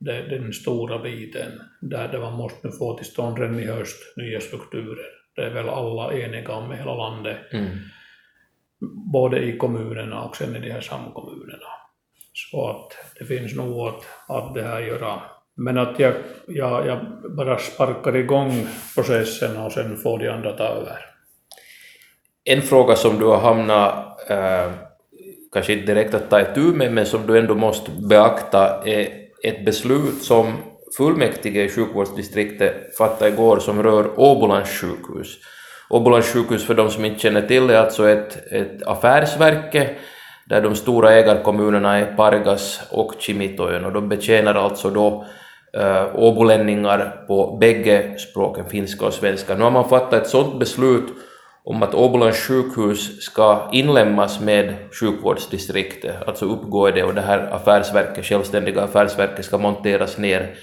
det, 0.00 0.22
den 0.22 0.52
stora 0.52 0.98
biten 0.98 1.60
där, 1.80 2.20
man 2.20 2.36
måste 2.36 2.66
nu 2.66 2.72
få 2.72 2.96
till 2.96 3.06
stånd 3.06 3.38
redan 3.38 3.60
i 3.60 3.66
höst 3.66 4.16
nya 4.16 4.40
strukturer. 4.40 5.06
Det 5.36 5.42
är 5.42 5.54
väl 5.54 5.68
alla 5.68 6.12
eniga 6.12 6.52
om 6.52 6.72
i 6.72 6.76
hela 6.76 6.94
landet. 6.94 7.52
Mm. 7.52 7.78
Både 9.12 9.38
i 9.44 9.58
kommunerna 9.58 10.22
och 10.22 10.36
sen 10.36 10.56
i 10.56 10.60
de 10.60 10.70
här 10.70 10.80
samkommunerna. 10.80 11.68
Så 12.32 12.70
att 12.70 13.16
det 13.18 13.24
finns 13.24 13.56
nog 13.56 13.88
att, 13.88 14.06
att 14.28 14.54
det 14.54 14.62
här 14.62 14.80
göra. 14.80 15.37
Men 15.60 15.78
att 15.78 15.98
jag, 15.98 16.14
jag, 16.46 16.86
jag 16.86 16.98
bara 17.36 17.58
sparkar 17.58 18.16
igång 18.16 18.66
processen 18.94 19.56
och 19.56 19.72
sen 19.72 19.96
får 19.96 20.18
de 20.18 20.28
andra 20.28 20.52
ta 20.52 20.64
över. 20.64 20.98
En 22.44 22.62
fråga 22.62 22.96
som 22.96 23.18
du 23.18 23.24
har 23.24 23.38
hamnat, 23.38 24.30
eh, 24.30 24.70
kanske 25.52 25.72
inte 25.72 25.86
direkt 25.86 26.14
att 26.14 26.30
ta 26.30 26.40
itu 26.40 26.60
med, 26.60 26.92
men 26.92 27.06
som 27.06 27.26
du 27.26 27.38
ändå 27.38 27.54
måste 27.54 27.90
beakta 28.08 28.82
är 28.84 29.08
ett 29.42 29.64
beslut 29.64 30.22
som 30.22 30.52
fullmäktige 30.96 31.64
i 31.64 31.68
sjukvårdsdistriktet 31.68 32.96
fattade 32.98 33.30
igår 33.30 33.58
som 33.58 33.82
rör 33.82 34.20
Åbolands 34.20 34.80
sjukhus. 34.80 35.38
Åbolands 35.90 36.32
sjukhus, 36.32 36.66
för 36.66 36.74
de 36.74 36.90
som 36.90 37.04
inte 37.04 37.20
känner 37.20 37.42
till 37.42 37.66
det, 37.66 37.74
är 37.74 37.80
alltså 37.80 38.08
ett, 38.08 38.52
ett 38.52 38.82
affärsverke 38.86 39.90
där 40.44 40.62
de 40.62 40.74
stora 40.74 41.12
ägarkommunerna 41.12 41.98
är 41.98 42.16
Pargas 42.16 42.80
och 42.90 43.14
Kimitoön 43.18 43.84
och 43.84 43.92
de 43.92 44.08
betjänar 44.08 44.54
alltså 44.54 44.90
då 44.90 45.26
Eh, 45.76 45.96
äh, 45.96 46.06
åbolänningar 46.14 47.24
på 47.26 47.56
bägge 47.60 48.18
språken, 48.18 48.64
finska 48.68 49.06
och 49.06 49.12
svenska. 49.12 49.54
Nu 49.54 49.64
har 49.64 49.70
man 49.70 49.88
fattat 49.88 50.22
ett 50.22 50.28
sådant 50.28 50.58
beslut 50.58 51.08
om 51.64 51.82
att 51.82 51.94
Åbolands 51.94 52.38
sjukhus 52.38 53.22
ska 53.22 53.68
inlemmas 53.72 54.40
med 54.40 54.74
sjukvårdsdistriktet, 55.00 56.16
alltså 56.26 56.44
uppgå 56.44 56.88
i 56.88 56.92
det 56.92 57.04
och 57.04 57.14
det 57.14 57.20
här 57.20 57.50
affärsverket, 57.52 58.24
självständiga 58.24 58.82
affärsverket 58.82 59.44
ska 59.44 59.58
monteras 59.58 60.18
ner. 60.18 60.54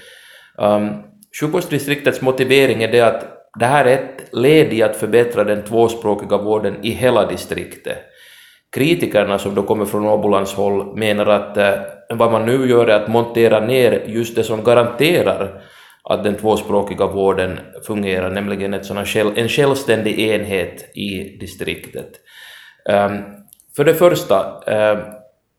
Um, 0.58 1.02
sjukvårdsdistriktets 1.40 2.22
motivering 2.22 2.82
är 2.82 2.92
det 2.92 3.00
att 3.00 3.26
det 3.58 3.66
här 3.66 3.84
är 3.84 3.94
ett 3.94 4.28
led 4.32 4.72
i 4.72 4.82
att 4.82 4.96
förbättra 4.96 5.44
den 5.44 5.62
tvåspråkiga 5.62 6.38
vården 6.38 6.76
i 6.82 6.90
hela 6.90 7.26
distriktet. 7.26 7.98
Kritikerna 8.70 9.38
som 9.38 9.54
då 9.54 9.62
kommer 9.62 9.84
från 9.84 10.06
Åbolands 10.06 10.54
håll 10.54 10.98
menar 10.98 11.26
att 11.26 11.56
eh, 11.56 11.72
vad 12.14 12.32
man 12.32 12.46
nu 12.46 12.70
gör 12.70 12.86
är 12.86 13.00
att 13.00 13.08
montera 13.08 13.60
ner 13.60 14.04
just 14.06 14.36
det 14.36 14.44
som 14.44 14.64
garanterar 14.64 15.62
att 16.08 16.24
den 16.24 16.34
tvåspråkiga 16.34 17.06
vården 17.06 17.58
fungerar, 17.86 18.30
nämligen 18.30 18.74
ett 18.74 18.86
såna 18.86 19.04
en 19.36 19.48
självständig 19.48 20.18
enhet 20.18 20.96
i 20.96 21.36
distriktet. 21.40 22.10
Ehm, 22.88 23.22
för 23.76 23.84
det 23.84 23.94
första, 23.94 24.62
ehm, 24.66 24.98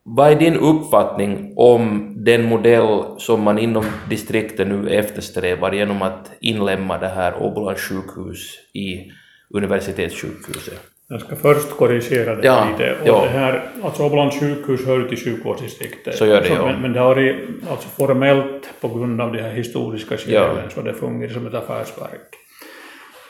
vad 0.04 0.32
är 0.32 0.36
din 0.36 0.56
uppfattning 0.56 1.54
om 1.56 2.14
den 2.26 2.46
modell 2.46 3.04
som 3.18 3.44
man 3.44 3.60
inom 3.60 3.86
distriktet 4.10 4.68
nu 4.68 4.90
eftersträvar 4.90 5.72
genom 5.72 6.02
att 6.02 6.32
inlemma 6.42 6.98
det 6.98 7.08
här 7.08 7.44
Åbolands 7.44 7.82
sjukhus 7.82 8.60
i 8.74 9.12
universitetssjukhuset? 9.54 10.97
Jag 11.10 11.22
ska 11.22 11.36
först 11.36 11.70
korrigera 11.70 12.36
det 12.36 12.48
ja, 12.48 12.68
lite. 12.72 12.96
Och 13.02 13.08
ja. 13.08 13.22
det 13.24 13.30
här, 13.30 13.70
alltså 13.84 14.04
Åbolands 14.04 14.40
sjukhus 14.40 14.86
hör 14.86 15.08
till 15.08 15.18
sjukvårdsdistriktet. 15.18 16.16
Så 16.16 16.26
gör 16.26 16.42
det, 16.42 16.48
ja. 16.50 16.66
men, 16.66 16.82
men 16.82 16.94
det 16.94 17.00
har 17.00 17.20
i, 17.20 17.48
alltså 17.70 17.90
formellt 17.90 18.70
på 18.82 18.88
grund 18.88 19.22
av 19.22 19.34
de 19.34 19.42
här 19.42 19.52
historiska 19.54 20.18
skälen 20.18 20.62
Ja. 20.64 20.70
så 20.70 20.82
det 20.82 20.94
fungerar 20.94 21.34
som 21.34 21.48
ett 21.48 21.54
affärsverk. 21.54 22.30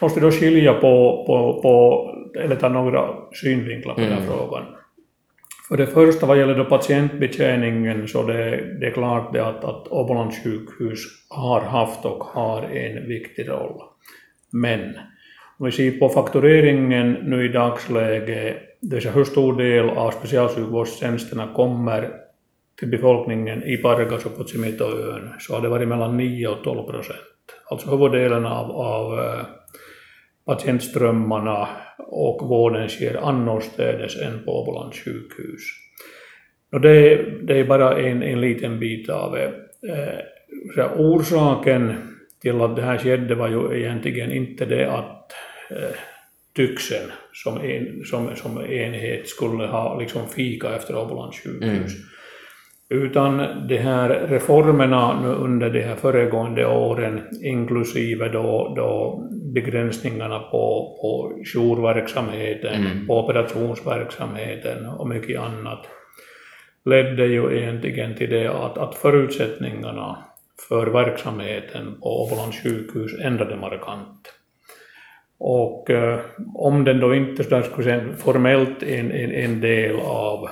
Måste 0.01 0.19
då 0.19 0.31
skilja 0.31 0.73
på, 0.73 1.23
på, 1.27 1.61
på 1.61 2.13
eller 2.39 2.55
ta 2.55 2.69
några 2.69 3.09
synvinklar 3.33 3.93
på 3.93 4.01
den 4.01 4.11
här 4.11 4.21
frågan. 4.21 4.63
För 5.67 5.77
det 5.77 5.87
första 5.87 6.25
vad 6.25 6.37
gäller 6.37 6.55
då 6.55 6.65
patientbetjäningen 6.65 8.07
så 8.07 8.23
det, 8.23 8.77
det 8.79 8.87
är 8.87 8.91
klart 8.91 9.33
det 9.33 9.45
att, 9.45 9.63
att 9.63 9.87
Åbolands 9.87 10.43
sjukhus 10.43 10.99
har 11.29 11.61
haft 11.61 12.05
och 12.05 12.23
har 12.23 12.61
en 12.61 13.07
viktig 13.07 13.49
roll. 13.49 13.81
Men 14.51 14.97
om 15.57 15.65
vi 15.65 15.71
ser 15.71 15.91
på 15.91 16.09
faktureringen 16.09 17.13
nu 17.13 17.45
i 17.45 17.47
dagsläget, 17.47 18.57
det 18.81 19.01
säga 19.01 19.13
hur 19.13 19.23
stor 19.23 19.57
del 19.57 19.89
av 19.89 20.11
specialsjukvårdstjänsterna 20.11 21.53
kommer 21.53 22.09
till 22.79 22.87
befolkningen 22.87 23.63
i 23.63 23.77
Pargas 23.77 24.25
och 24.25 24.37
på 24.37 24.43
Tsimitoön, 24.43 25.29
så 25.39 25.53
har 25.53 25.61
det 25.61 25.69
varit 25.69 25.87
mellan 25.87 26.17
9 26.17 26.47
och 26.47 26.63
12 26.63 26.83
procent. 26.83 27.17
Alltså 27.69 27.89
huvuddelen 27.89 28.45
av, 28.45 28.71
av 28.71 29.19
eh, 29.19 29.45
patientströmmarna 30.45 31.67
och 31.97 32.47
vården 32.47 32.89
sker 32.89 33.15
annorstädes 33.15 34.21
än 34.21 34.45
på 34.45 34.51
Åbolands 34.51 34.97
sjukhus. 34.97 35.61
Och 36.71 36.81
det, 36.81 37.23
det 37.41 37.59
är 37.59 37.63
bara 37.63 37.97
en, 37.97 38.23
en 38.23 38.41
liten 38.41 38.79
bit 38.79 39.09
av 39.09 39.31
det. 39.31 39.53
Eh, 40.77 40.91
orsaken 40.97 41.95
till 42.41 42.61
att 42.61 42.75
det 42.75 42.81
här 42.81 42.97
skedde 42.97 43.35
var 43.35 43.47
ju 43.47 43.79
egentligen 43.79 44.31
inte 44.31 44.65
det 44.65 44.91
att 44.91 45.33
eh, 45.69 45.97
Tyxen 46.55 47.11
som, 47.33 47.57
en, 47.61 48.03
som, 48.05 48.35
som 48.35 48.57
enhet 48.57 49.27
skulle 49.27 49.67
ha 49.67 49.99
liksom 49.99 50.27
fika 50.27 50.75
efter 50.75 50.97
Åbolands 50.97 51.43
sjukhus. 51.43 51.91
Utan 52.89 53.37
de 53.67 53.77
här 53.77 54.09
reformerna 54.09 55.21
nu 55.21 55.27
under 55.27 55.69
de 55.69 55.81
här 55.81 55.95
föregående 55.95 56.65
åren, 56.65 57.21
inklusive 57.43 58.29
då, 58.29 58.73
då 58.75 59.23
begränsningarna 59.53 60.39
på, 60.39 60.97
på 61.01 61.41
jourverksamheten, 61.55 63.07
på 63.07 63.19
operationsverksamheten 63.19 64.85
och 64.85 65.07
mycket 65.07 65.39
annat, 65.39 65.87
ledde 66.85 67.25
ju 67.25 67.57
egentligen 67.57 68.15
till 68.15 68.29
det 68.29 68.47
att, 68.47 68.77
att 68.77 68.95
förutsättningarna 68.95 70.17
för 70.69 70.87
verksamheten 70.87 71.99
på 72.01 72.23
Åbolands 72.23 72.63
sjukhus 72.63 73.11
ändrade 73.21 73.55
markant. 73.55 74.33
Och 75.39 75.89
eh, 75.89 76.19
om 76.55 76.83
den 76.83 76.99
då 76.99 77.15
inte 77.15 77.43
så 77.43 77.61
skulle 77.61 77.83
säga, 77.83 78.13
formellt 78.17 78.83
en, 78.83 79.11
en, 79.11 79.31
en 79.31 79.61
del 79.61 79.95
av, 79.99 80.49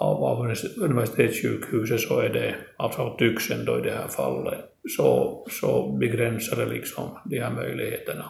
av, 0.00 0.24
av 0.24 0.54
universitetssjukhuset 0.80 2.00
så 2.00 2.20
är 2.20 2.28
det 2.28 2.54
alltså 2.76 3.02
av 3.02 3.16
Tyxen 3.18 3.64
då 3.64 3.78
i 3.78 3.82
det 3.82 3.90
här 3.90 4.08
fallet, 4.08 4.58
så, 4.96 5.38
så 5.50 5.96
begränsar 6.00 6.56
det 6.56 6.72
liksom 6.72 7.04
de 7.24 7.40
här 7.40 7.50
möjligheterna. 7.50 8.24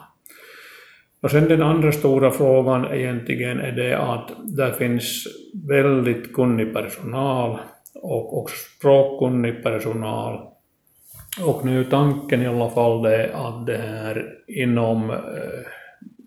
Och 1.21 1.31
sen 1.31 1.47
den 1.47 1.61
andra 1.61 1.91
stora 1.91 2.31
frågan 2.31 2.93
egentligen 2.93 3.59
är 3.59 3.71
det 3.71 3.97
att 3.97 4.31
där 4.43 4.71
finns 4.71 5.27
väldigt 5.67 6.33
kunnig 6.33 6.73
personal 6.73 7.59
och 7.95 8.37
också 8.37 8.55
språkkunnig 8.55 9.63
personal. 9.63 10.52
Och 11.41 11.65
nu 11.65 11.79
är 11.79 11.83
tanken 11.83 12.41
i 12.41 12.47
alla 12.47 12.69
fall 12.69 13.01
det 13.01 13.35
att 13.35 13.65
det 13.65 13.77
här 13.77 14.33
inom 14.47 15.09
eh, 15.09 15.17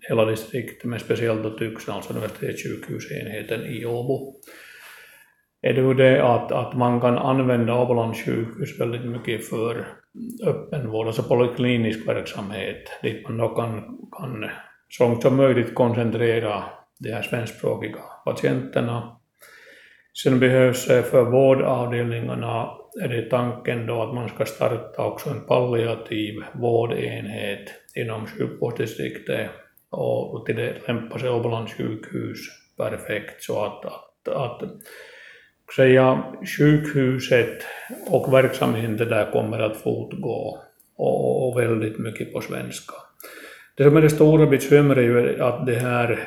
hela 0.09 0.25
distriktet, 0.25 0.89
men 0.89 0.99
speciellt 0.99 1.43
då 1.43 1.49
Tyxen, 1.49 1.93
alltså 1.93 2.13
universitetssjukhusenheten 2.13 3.65
i 3.65 3.85
Åbo, 3.85 4.33
är 5.61 5.73
det 5.73 5.81
ju 5.81 5.93
det 5.93 6.23
att, 6.23 6.51
att 6.51 6.77
man 6.77 7.01
kan 7.01 7.17
använda 7.17 7.81
Åbolands 7.81 8.25
sjukhus 8.25 8.79
väldigt 8.79 9.05
mycket 9.05 9.49
för 9.49 9.87
öppenvård, 10.45 11.07
alltså 11.07 11.23
poliklinisk 11.23 12.07
verksamhet, 12.07 12.89
dit 13.01 13.27
man 13.27 13.37
då 13.37 13.49
kan, 13.49 13.71
kan 14.11 14.49
så 14.89 15.03
långt 15.03 15.21
som 15.21 15.35
möjligt 15.35 15.75
koncentrera 15.75 16.63
de 16.99 17.11
här 17.11 17.21
svenskspråkiga 17.21 17.97
patienterna. 18.25 19.17
Sen 20.23 20.39
behövs 20.39 20.85
för 20.85 21.23
vårdavdelningarna 21.23 22.69
är 23.03 23.07
det 23.07 23.29
tanken 23.29 23.85
då 23.85 24.01
att 24.01 24.15
man 24.15 24.29
ska 24.29 24.45
starta 24.45 25.05
också 25.05 25.29
en 25.29 25.41
palliativ 25.41 26.35
vårdenhet 26.53 27.69
inom 27.95 28.25
sjukvårdsdistriktet 28.25 29.49
och 29.89 30.45
till 30.45 30.55
det 30.55 30.87
lämpar 30.87 31.19
sig 31.19 31.29
Åbolands 31.29 31.73
sjukhus 31.73 32.37
perfekt 32.77 33.43
så 33.43 33.65
att, 33.65 33.85
att, 33.85 34.27
att 34.27 34.63
säga, 35.75 36.23
sjukhuset 36.57 37.63
och 38.07 38.33
verksamheten 38.33 38.97
där 39.09 39.31
kommer 39.31 39.59
att 39.59 39.77
fortgå 39.77 40.59
och, 40.97 41.47
och 41.47 41.59
väldigt 41.59 41.97
mycket 41.97 42.33
på 42.33 42.41
svenska. 42.41 42.93
Det 43.75 43.83
som 43.83 43.97
är 43.97 44.01
det 44.01 44.09
stora 44.09 44.45
bekymret 44.45 44.97
är 44.97 45.01
ju 45.01 45.41
att 45.41 45.65
det 45.65 45.75
här 45.75 46.19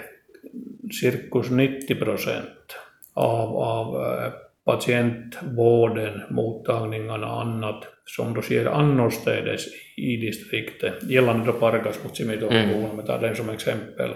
cirkus 1.01 1.51
90 1.51 1.95
procent 1.95 2.77
av, 3.21 3.57
av 3.57 4.03
eh, 4.03 4.33
patientvården, 4.65 6.21
mottagningarna 6.31 7.33
och 7.33 7.41
annat 7.41 7.85
som 8.05 8.35
då 8.35 8.43
sker 8.43 8.67
annorstädes 8.67 9.67
i 9.97 10.17
distriktet, 10.17 10.95
gällande 11.11 11.47
då 11.47 11.53
Pargas 11.53 12.05
mot 12.05 12.17
Simitoon, 12.17 12.85
om 12.91 12.97
vi 12.97 13.07
tar 13.07 13.21
den 13.21 13.37
som 13.37 13.51
exempel, 13.51 14.11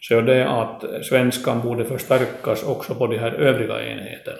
så 0.00 0.18
är 0.18 0.22
det 0.22 0.48
att 0.48 0.84
svenskan 1.04 1.62
borde 1.62 1.84
förstärkas 1.84 2.62
också 2.62 2.94
på 2.94 3.06
de 3.06 3.18
här 3.18 3.32
övriga 3.32 3.82
enheterna. 3.82 4.36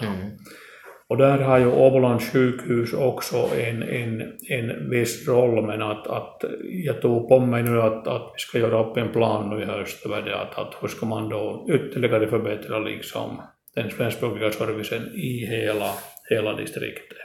Och 1.09 1.17
där 1.17 1.39
har 1.39 1.59
ju 1.59 1.67
Åbolands 1.67 2.33
sjukhus 2.33 2.93
också 2.93 3.37
en, 3.37 3.83
en, 3.83 4.33
en 4.49 4.91
viss 4.91 5.29
roll, 5.29 5.67
men 5.67 5.83
att, 5.83 6.07
att 6.07 6.45
jag 6.85 7.01
tog 7.01 7.29
på 7.29 7.39
mig 7.39 7.63
nu 7.63 7.83
att, 7.83 8.07
att 8.07 8.33
vi 8.35 8.39
ska 8.39 8.59
göra 8.59 8.85
upp 8.85 8.97
en 8.97 9.13
plan 9.13 9.51
nu 9.51 9.63
i 9.63 9.65
höst 9.65 10.07
att, 10.07 10.59
att 10.59 10.75
hur 10.81 10.89
ska 10.89 11.07
man 11.07 11.29
då 11.29 11.67
ytterligare 11.71 12.29
förbättra 12.29 12.79
liksom 12.79 13.41
den 13.77 13.91
svenskspråkiga 13.91 14.51
servicen 14.51 15.03
i 15.15 15.47
hela, 15.47 15.91
hela 16.31 16.57
distriktet. 16.57 17.19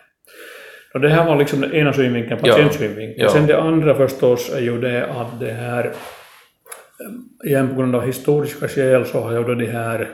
Och 0.94 1.00
det 1.00 1.10
här 1.10 1.26
var 1.26 1.36
liksom 1.36 1.62
den 1.62 1.74
ena 1.74 1.94
synvinkeln, 1.94 2.40
patientsynvinkeln. 2.40 3.22
Ja. 3.26 3.30
Sen 3.30 3.48
det 3.48 3.62
andra 3.62 3.96
förstås 3.96 4.54
är 4.56 4.60
ju 4.62 4.82
det 4.82 5.06
att 5.06 5.40
det 5.40 5.52
här, 5.52 5.86
eh, 5.86 7.50
igen 7.50 7.70
på 7.70 7.76
grund 7.76 7.96
av 7.96 8.06
historiska 8.06 8.68
skäl 8.68 9.06
så 9.06 9.20
har 9.20 9.32
ju 9.32 9.44
då 9.44 9.54
de 9.54 9.66
här 9.66 10.08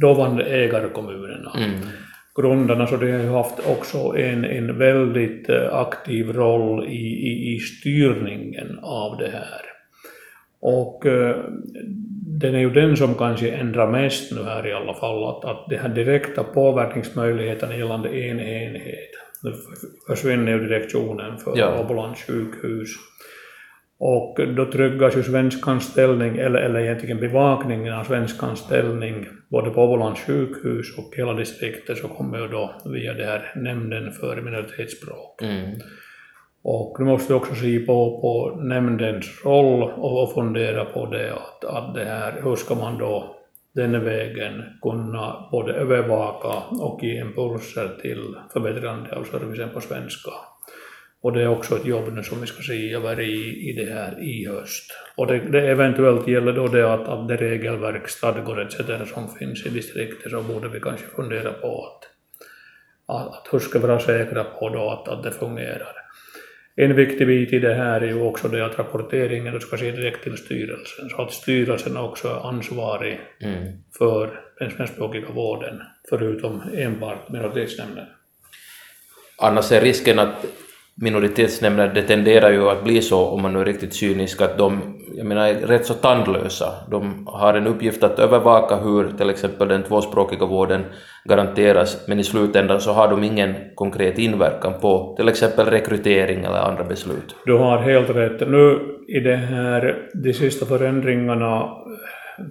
dåvarande 0.00 0.44
ägarkommunerna, 0.44 1.52
Mm. 1.56 1.70
grundarna, 2.40 2.86
så 2.86 2.96
de 2.96 3.12
har 3.12 3.20
ju 3.20 3.28
haft 3.28 3.66
också 3.66 3.98
en, 4.16 4.44
en 4.44 4.78
väldigt 4.78 5.48
eh, 5.48 5.74
aktiv 5.74 6.32
roll 6.32 6.84
i, 6.84 7.06
i, 7.30 7.54
i 7.54 7.58
styrningen 7.58 8.78
av 8.82 9.18
det 9.18 9.28
här. 9.28 9.62
Och 10.60 11.06
eh, 11.06 11.36
den 12.40 12.54
är 12.54 12.58
ju 12.58 12.70
den 12.70 12.96
som 12.96 13.14
kanske 13.14 13.50
ändrar 13.50 13.90
mest 13.90 14.32
nu 14.32 14.42
här 14.42 14.66
i 14.66 14.72
alla 14.72 14.94
fall, 14.94 15.24
att, 15.28 15.44
att 15.44 15.66
de 15.68 15.76
här 15.76 15.88
direkta 15.88 16.44
påverkningsmöjligheterna 16.44 17.76
gällande 17.76 18.08
en 18.08 18.40
enhet. 18.40 19.10
Nu 19.42 19.52
försvinner 20.08 20.52
ju 20.52 20.58
direktionen 20.58 21.38
för 21.38 21.58
Ja. 21.58 21.80
Åbolands 21.80 22.22
sjukhus. 22.26 22.88
Och 23.98 24.38
då 24.56 24.72
tryggas 24.72 25.16
ju 25.16 25.22
svenskans 25.22 25.84
ställning, 25.84 26.36
eller, 26.36 26.58
eller 26.58 26.80
egentligen 26.80 27.20
bevakningen 27.20 27.94
av 27.94 28.04
svenskans 28.04 28.58
ställning, 28.58 29.26
både 29.50 29.70
på 29.70 29.82
Åbolands 29.82 30.20
sjukhus 30.20 30.98
och 30.98 31.16
hela 31.16 31.32
distriktet, 31.32 31.98
så 31.98 32.08
kommer 32.08 32.38
ju 32.38 32.48
då 32.48 32.74
via 32.84 33.14
det 33.14 33.24
här 33.24 33.52
nämnden 33.56 34.12
för 34.12 34.40
minoritetsspråk. 34.40 35.42
Mm. 35.42 35.70
Och 36.68 36.96
nu 36.98 37.04
måste 37.04 37.32
vi 37.32 37.38
också 37.38 37.54
se 37.54 37.78
på, 37.78 38.20
på 38.20 38.60
nämndens 38.60 39.44
roll 39.44 39.82
och, 39.82 40.22
och 40.22 40.32
fundera 40.32 40.84
på 40.84 41.06
det 41.06 41.32
att, 41.32 41.64
att 41.64 41.94
det 41.94 42.04
här, 42.04 42.40
hur 42.42 42.56
ska 42.56 42.74
man 42.74 42.98
då 42.98 43.36
den 43.74 44.04
vägen 44.04 44.62
kunna 44.82 45.48
både 45.52 45.72
övervaka 45.72 46.62
och 46.80 47.02
ge 47.02 47.20
impulser 47.20 47.88
till 48.02 48.34
förbättrande 48.52 49.16
alltså 49.16 49.36
av 49.36 49.40
servicen 49.40 49.68
på 49.74 49.80
svenska. 49.80 50.30
Och 51.22 51.32
det 51.32 51.42
är 51.42 51.48
också 51.48 51.76
ett 51.76 51.86
jobb 51.86 52.12
nu 52.12 52.22
som 52.22 52.40
vi 52.40 52.46
ska 52.46 52.62
se 52.62 52.94
över 52.94 53.20
i, 53.20 53.70
i 53.70 53.72
det 53.72 53.92
här 53.92 54.22
i 54.22 54.46
höst. 54.46 54.92
Och 55.16 55.26
det, 55.26 55.38
det 55.38 55.70
eventuellt 55.70 56.28
gäller 56.28 56.52
då 56.52 56.66
det 56.66 56.92
att, 56.94 57.08
att 57.08 57.28
det 57.28 57.36
regelverk, 57.36 58.08
stadgor 58.08 58.62
etc. 58.62 58.76
som 59.14 59.28
finns 59.28 59.66
i 59.66 59.68
distriktet 59.68 60.30
så 60.30 60.42
borde 60.42 60.68
vi 60.68 60.80
kanske 60.80 61.06
fundera 61.06 61.52
på 61.52 61.86
att, 61.86 62.04
att, 63.16 63.26
att 63.26 63.48
hur 63.52 63.58
ska 63.58 63.78
vi 63.78 63.86
vara 63.86 64.00
säkra 64.00 64.44
på 64.44 64.68
då 64.68 64.90
att, 64.90 65.08
att 65.08 65.22
det 65.22 65.30
fungerar. 65.30 65.95
En 66.78 66.96
viktig 66.96 67.26
bit 67.26 67.52
i 67.52 67.58
det 67.58 67.74
här 67.74 68.00
är 68.00 68.06
ju 68.06 68.20
också 68.20 68.48
det 68.48 68.66
att 68.66 68.78
rapporteringen 68.78 69.54
då 69.54 69.60
ska 69.60 69.76
ske 69.76 69.90
direkt 69.90 70.22
till 70.22 70.36
styrelsen, 70.36 71.08
så 71.10 71.22
att 71.22 71.32
styrelsen 71.32 71.96
också 71.96 72.28
är 72.28 72.48
ansvarig 72.48 73.20
Mm. 73.40 73.72
för 73.98 74.40
den 74.58 74.70
svenskspråkiga 74.70 75.30
vården, 75.30 75.82
förutom 76.08 76.62
enbart 76.74 77.28
minoritetsnämnden. 77.28 78.06
Annars 79.38 79.72
är 79.72 79.80
risken 79.80 80.18
att 80.18 80.46
minoritetsnämnder, 81.02 81.90
det 81.94 82.02
tenderar 82.02 82.50
ju 82.50 82.68
att 82.68 82.84
bli 82.84 83.02
så, 83.02 83.26
om 83.26 83.42
man 83.42 83.52
nu 83.52 83.60
är 83.60 83.64
riktigt 83.64 83.94
cynisk, 83.94 84.40
att 84.40 84.58
de 84.58 84.96
jag 85.16 85.26
menar, 85.26 85.48
är 85.48 85.54
rätt 85.54 85.86
så 85.86 85.94
tandlösa. 85.94 86.74
De 86.90 87.26
har 87.26 87.54
en 87.54 87.66
uppgift 87.66 88.02
att 88.02 88.18
övervaka 88.18 88.76
hur 88.76 89.08
till 89.18 89.30
exempel 89.30 89.68
den 89.68 89.82
tvåspråkiga 89.82 90.46
vården 90.46 90.84
garanteras, 91.24 92.08
men 92.08 92.20
i 92.20 92.24
slutändan 92.24 92.80
så 92.80 92.92
har 92.92 93.08
de 93.08 93.24
ingen 93.24 93.54
konkret 93.74 94.18
inverkan 94.18 94.72
på 94.80 95.14
till 95.16 95.28
exempel 95.28 95.66
rekrytering 95.66 96.44
eller 96.44 96.58
andra 96.58 96.84
beslut. 96.84 97.36
Du 97.44 97.52
har 97.52 97.78
helt 97.78 98.10
rätt. 98.10 98.48
Nu 98.48 98.80
i 99.08 99.20
det 99.20 99.36
här, 99.36 100.08
de 100.14 100.32
sista 100.32 100.66
förändringarna, 100.66 101.68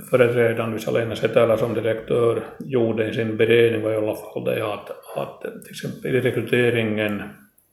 företrädaren 0.10 0.80
Salena 0.80 1.16
Setälä 1.16 1.58
som 1.58 1.74
direktör 1.74 2.44
gjorde 2.60 3.10
i 3.10 3.14
sin 3.14 3.38
beredning 3.38 3.82
var 3.82 3.92
i 3.92 3.98
alla 3.98 4.16
fall 4.16 4.44
det 4.46 4.74
att, 4.74 4.90
att 5.18 5.42
till 5.42 5.72
exempel 5.72 6.16
i 6.16 6.22
rekryteringen 6.22 7.24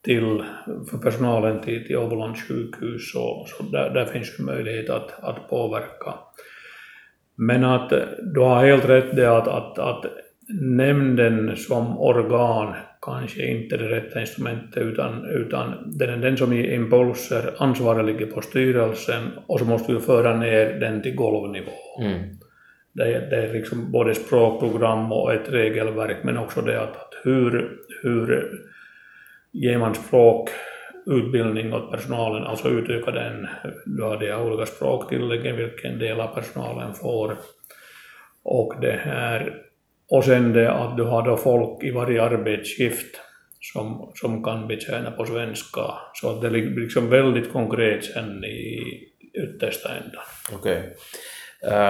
till, 0.04 0.42
för 0.90 0.98
personalen 0.98 1.60
till, 1.60 1.86
till 1.86 1.96
Åbolands 1.96 2.42
sjukhus, 2.42 3.12
så, 3.12 3.46
så 3.48 3.62
där, 3.62 3.90
där 3.90 4.04
finns 4.04 4.40
ju 4.40 4.44
möjlighet 4.44 4.90
att, 4.90 5.24
att 5.24 5.48
påverka. 5.48 6.14
Men 7.36 7.64
att 7.64 7.92
du 8.34 8.40
har 8.40 8.66
helt 8.66 8.88
rätt 8.88 9.16
det 9.16 9.36
att, 9.36 9.48
att, 9.48 9.78
att 9.78 10.04
nämnden 10.60 11.56
som 11.56 11.98
organ 11.98 12.74
kanske 13.02 13.46
inte 13.46 13.74
är 13.74 13.78
det 13.78 13.88
rätta 13.88 14.20
instrumentet 14.20 14.82
utan, 14.82 15.24
utan 15.24 15.74
den 15.98 16.20
den 16.20 16.36
som 16.36 16.54
ger 16.54 16.74
impulser, 16.74 17.54
ansvaret 17.58 18.06
ligger 18.06 18.26
på 18.26 18.40
styrelsen 18.40 19.22
och 19.46 19.58
så 19.58 19.64
måste 19.64 19.92
vi 19.92 20.00
föra 20.00 20.36
ner 20.36 20.80
den 20.80 21.02
till 21.02 21.14
golvnivå. 21.14 21.70
Mm. 22.00 22.20
Det 22.92 23.02
är, 23.02 23.30
det 23.30 23.36
är 23.36 23.52
liksom 23.52 23.92
både 23.92 24.14
språkprogram 24.14 25.12
och 25.12 25.32
ett 25.32 25.52
regelverk 25.52 26.16
men 26.24 26.38
också 26.38 26.60
det 26.60 26.82
att, 26.82 26.96
att 26.96 27.14
hur, 27.24 27.78
hur 28.02 28.50
ger 29.52 29.78
man 29.78 29.94
språkutbildning 29.94 31.72
åt 31.72 31.90
personalen, 31.90 32.44
alltså 32.44 32.68
utöka 32.68 33.10
den, 33.10 33.48
du 33.86 34.02
har 34.02 34.16
de 34.16 34.26
här 34.26 34.42
olika 34.42 34.66
språktilläggen, 34.66 35.56
vilken 35.56 35.98
del 35.98 36.20
av 36.20 36.34
personalen 36.34 36.94
får. 36.94 37.36
Och 38.44 38.74
det 38.80 39.00
här, 39.04 39.54
och 40.10 40.24
sen 40.24 40.52
det 40.52 40.72
att 40.72 40.96
du 40.96 41.02
har 41.02 41.22
då 41.22 41.36
folk 41.36 41.84
i 41.84 41.90
varje 41.90 42.22
arbetsskift 42.22 43.20
som, 43.60 44.12
som 44.14 44.44
kan 44.44 44.68
betjäna 44.68 45.10
på 45.10 45.24
svenska, 45.24 45.80
så 46.14 46.30
att 46.30 46.42
det 46.42 46.50
blir 46.50 46.80
liksom 46.80 47.10
väldigt 47.10 47.52
konkret 47.52 48.04
sen 48.04 48.44
i 48.44 48.82
yttersta 49.34 49.88
ändan. 49.88 50.22
Okej. 50.52 50.96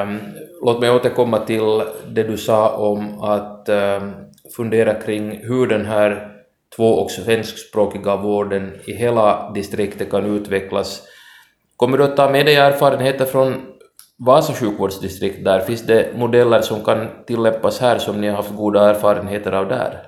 Um, 0.03 0.19
låt 0.65 0.81
mig 0.81 0.91
återkomma 0.91 1.39
till 1.39 1.83
det 2.09 2.23
du 2.23 2.37
sa 2.37 2.77
om 2.77 3.23
att 3.23 3.69
um, 3.69 4.13
fundera 4.57 4.95
kring 4.95 5.47
hur 5.47 5.67
den 5.67 5.85
här 5.85 6.32
två 6.77 6.85
och 6.85 7.11
svenskspråkiga 7.11 8.17
vården 8.17 8.73
i 8.85 8.93
hela 8.93 9.53
distriktet 9.55 10.11
kan 10.11 10.37
utvecklas. 10.37 11.03
Kommer 11.77 11.99
du 11.99 12.05
att 12.05 12.17
ta 12.17 12.31
med 12.31 12.47
dig 12.47 12.57
erfarenheter 12.57 13.25
från 13.25 13.55
Vasa 14.19 14.53
sjukvårdsdistrikt 14.53 15.45
där? 15.45 15.61
Finns 15.61 15.87
det 15.87 16.17
modeller 16.17 16.61
som 16.61 16.85
kan 16.85 17.07
tillämpas 17.27 17.81
här 17.81 17.99
som 17.99 18.21
ni 18.21 18.29
har 18.29 18.37
haft 18.37 18.57
goda 18.57 18.91
erfarenheter 18.91 19.53
av 19.53 19.69
där? 19.69 19.99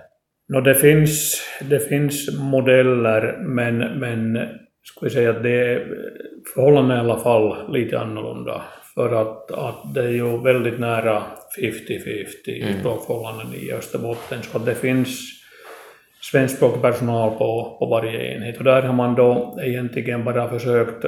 No, 0.49 0.61
det, 0.61 0.75
finns, 0.75 1.43
det 1.71 1.89
finns 1.89 2.39
modeller, 2.39 3.39
men, 3.39 3.79
men 3.79 4.39
ska 4.83 5.11
säga 5.11 5.31
att 5.31 5.43
det 5.43 5.73
är 5.73 5.87
förhållandena 6.55 6.97
i 6.97 7.01
alla 7.01 7.19
fall 7.19 7.73
lite 7.73 7.99
annorlunda. 7.99 8.63
För 8.95 9.13
att, 9.13 9.51
att 9.51 9.95
det 9.95 10.05
är 10.05 10.09
ju 10.09 10.43
väldigt 10.43 10.79
nära 10.79 11.23
50-50 11.61 12.51
i 12.51 12.77
språkförhållanden 12.81 13.55
i 13.55 13.73
Österbotten, 13.73 14.43
så 14.43 14.59
att 14.59 14.67
det 14.67 14.75
finns 14.75 15.44
svenskspråkig 16.35 16.83
personal 16.83 17.31
på, 17.39 17.77
på 17.79 17.87
varje 17.87 18.35
enhet. 18.35 18.59
Och 18.59 18.65
där 18.65 18.83
har 18.83 18.93
man 18.93 19.15
då 19.15 19.59
egentligen 19.63 20.25
bara 20.25 20.49
försökt 20.49 21.05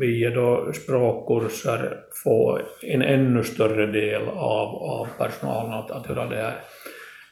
via 0.00 0.30
då 0.30 0.72
språkkurser 0.72 1.96
få 2.24 2.60
en 2.82 3.02
ännu 3.02 3.44
större 3.44 3.86
del 3.86 4.22
av, 4.28 4.68
av 4.76 5.08
personalen 5.18 5.72
att, 5.72 5.90
att 5.90 6.08
göra 6.08 6.26
det 6.26 6.36
här. 6.36 6.54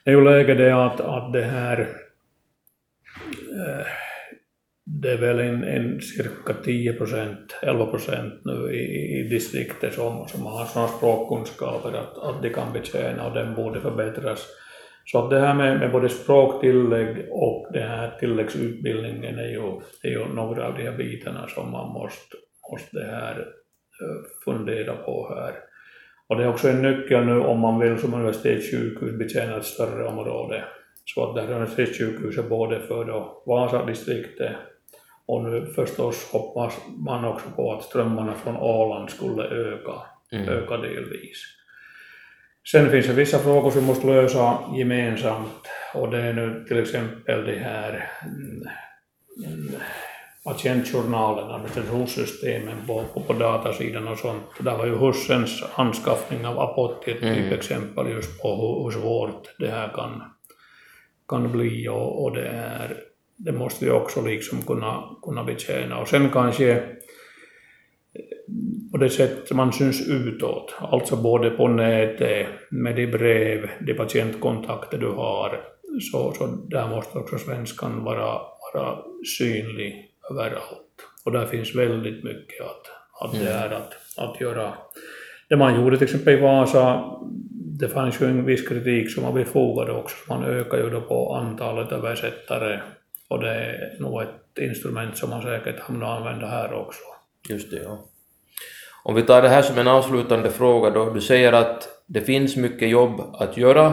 Det 0.04 0.10
är 0.10 0.14
ju 0.14 0.24
läge 0.24 0.54
det 0.54 0.84
att, 0.84 1.00
att 1.00 1.32
det 1.32 1.42
här 1.44 1.80
eh, 3.52 3.86
det 4.84 5.12
är 5.12 5.18
väl 5.18 5.38
en, 5.38 5.64
en 5.64 6.00
cirka 6.00 6.54
10 6.64 6.92
procent, 6.92 7.56
11 7.62 7.86
procent 7.86 8.34
nu 8.44 8.72
i, 8.72 9.20
i 9.20 9.28
distriktet 9.28 9.94
som, 9.94 10.28
som 10.28 10.46
har 10.46 10.64
sådana 10.64 10.88
språkkunskaper 10.88 11.88
att, 11.88 12.18
att 12.18 12.42
de 12.42 12.50
kan 12.50 12.72
betjäna 12.72 13.26
och 13.26 13.34
den 13.34 13.54
borde 13.54 13.80
förbättras. 13.80 14.46
Så 15.10 15.18
att 15.18 15.30
det 15.30 15.40
här 15.40 15.54
med, 15.54 15.78
med 15.78 15.92
både 15.92 16.08
språktillägg 16.08 17.26
och 17.30 17.68
den 17.72 17.88
här 17.88 18.16
tilläggsutbildningen 18.20 19.38
är 19.38 19.48
ju, 19.48 19.80
är 20.02 20.08
ju 20.08 20.24
några 20.34 20.66
av 20.66 20.74
de 20.74 20.82
här 20.82 20.96
bitarna 20.96 21.48
som 21.48 21.70
man 21.70 21.92
måste, 21.92 22.36
måste 22.70 23.00
här 23.00 23.38
eh, 24.02 24.30
fundera 24.44 24.96
på 24.96 25.34
här. 25.34 25.54
Och 26.26 26.36
det 26.36 26.44
är 26.44 26.48
också 26.48 26.68
en 26.68 26.82
nyckel 26.82 27.26
nu 27.26 27.40
om 27.40 27.60
man 27.60 27.78
vill 27.80 27.98
som 27.98 28.14
universitetssjukhus 28.14 29.18
betjäna 29.18 29.56
ett 29.56 29.64
större 29.64 30.04
område. 30.06 30.64
Så 31.04 31.28
att 31.28 31.34
det 31.34 31.42
här 31.42 31.54
universitetssjukhuset 31.54 32.48
både 32.48 32.80
för 32.80 33.04
då 33.04 33.42
Vasa-distriktet 33.46 34.52
och 35.26 35.44
nu 35.44 35.66
förstås 35.66 36.30
hoppas 36.32 36.74
man 37.06 37.24
också 37.24 37.46
på 37.56 37.72
att 37.72 37.82
strömmarna 37.82 38.34
från 38.34 38.56
Åland 38.56 39.10
skulle 39.10 39.42
öka, 39.42 39.92
Mm. 40.32 40.48
öka 40.48 40.76
delvis. 40.76 41.42
Sen 42.70 42.90
finns 42.90 43.06
det 43.06 43.12
vissa 43.12 43.38
frågor 43.38 43.70
som 43.70 43.84
måste 43.84 44.06
lösa 44.06 44.58
gemensamt 44.76 45.68
och 45.94 46.10
det 46.10 46.18
är 46.22 46.32
nu 46.32 46.64
till 46.68 46.78
exempel 46.78 47.44
det 47.44 47.58
här 47.58 48.10
mm, 48.24 48.68
mm, 49.46 49.74
patientjournalen, 50.44 51.50
administrationssystemen 51.50 52.76
på, 52.86 53.04
på, 53.14 53.20
på 53.20 53.32
datasidan 53.32 54.08
och 54.08 54.18
sånt. 54.18 54.42
Där 54.60 54.76
var 54.76 54.86
ju 54.86 54.96
Hussens 54.96 55.62
anskaffning 55.74 56.46
av 56.46 56.58
Apotti 56.58 57.10
ett 57.10 57.22
Mm. 57.22 57.34
typexempel 57.34 58.10
just 58.12 58.42
på 58.42 58.48
hur, 58.48 58.84
hur 58.84 59.02
svårt 59.02 59.54
det 59.58 59.70
här 59.70 59.88
kan, 59.88 60.22
kan 61.28 61.52
bli 61.52 61.88
och, 61.88 62.24
och 62.24 62.34
det, 62.34 62.48
är, 62.48 62.96
det 63.36 63.52
måste 63.52 63.84
vi 63.84 63.90
också 63.90 64.22
liksom 64.22 64.62
kunna, 64.62 65.02
kunna 65.22 65.44
betjäna. 65.44 65.98
Och 65.98 66.08
sen 66.08 66.30
kanske 66.30 66.82
på 68.92 68.98
det 68.98 69.10
sätt 69.10 69.52
man 69.52 69.72
syns 69.72 70.08
utåt, 70.08 70.74
alltså 70.80 71.16
både 71.16 71.50
på 71.50 71.68
nätet, 71.68 72.46
med 72.70 72.96
de 72.96 73.06
brev, 73.06 73.70
de 73.80 73.94
patientkontakter 73.94 74.98
du 74.98 75.08
har, 75.08 75.60
så, 76.12 76.32
så 76.32 76.46
där 76.46 76.88
måste 76.88 77.18
också 77.18 77.38
svenskan 77.38 78.04
vara, 78.04 78.40
vara 78.74 78.98
synlig 79.38 80.14
överallt. 80.30 80.84
Och 81.24 81.32
där 81.32 81.46
finns 81.46 81.74
väldigt 81.74 82.24
mycket 82.24 82.60
att, 82.60 82.86
att 83.20 83.32
det 83.32 83.50
är 83.50 83.70
att, 83.70 83.94
att 84.16 84.40
göra. 84.40 84.72
Det 85.48 85.56
man 85.56 85.76
gjorde 85.76 85.96
till 85.98 86.04
exempel 86.04 86.34
i 86.34 86.40
Vasa, 86.40 87.04
det 87.80 87.88
fanns 87.88 88.22
ju 88.22 88.26
en 88.26 88.44
viss 88.44 88.68
kritik 88.68 89.10
som 89.10 89.22
var 89.22 89.32
befogad 89.32 89.90
också, 89.90 90.16
man 90.28 90.44
ökade 90.44 90.82
ju 90.82 90.90
då 90.90 91.00
på 91.00 91.34
antalet 91.34 91.92
översättare 91.92 92.80
och 93.28 93.40
det 93.40 93.50
är 93.50 93.96
nog 94.00 94.22
ett 94.22 94.58
instrument 94.60 95.16
som 95.16 95.30
man 95.30 95.42
säkert 95.42 95.80
hamnar 95.80 96.16
använda 96.16 96.46
här 96.46 96.72
också. 96.72 97.00
Just 97.48 97.70
det, 97.70 97.76
ja. 97.76 98.04
Om 99.08 99.14
vi 99.14 99.22
tar 99.22 99.42
det 99.42 99.48
här 99.48 99.62
som 99.62 99.78
en 99.78 99.88
avslutande 99.88 100.50
fråga 100.50 100.90
då, 100.90 101.10
du 101.10 101.20
säger 101.20 101.52
att 101.52 101.88
det 102.06 102.20
finns 102.20 102.56
mycket 102.56 102.88
jobb 102.88 103.20
att 103.38 103.56
göra 103.56 103.92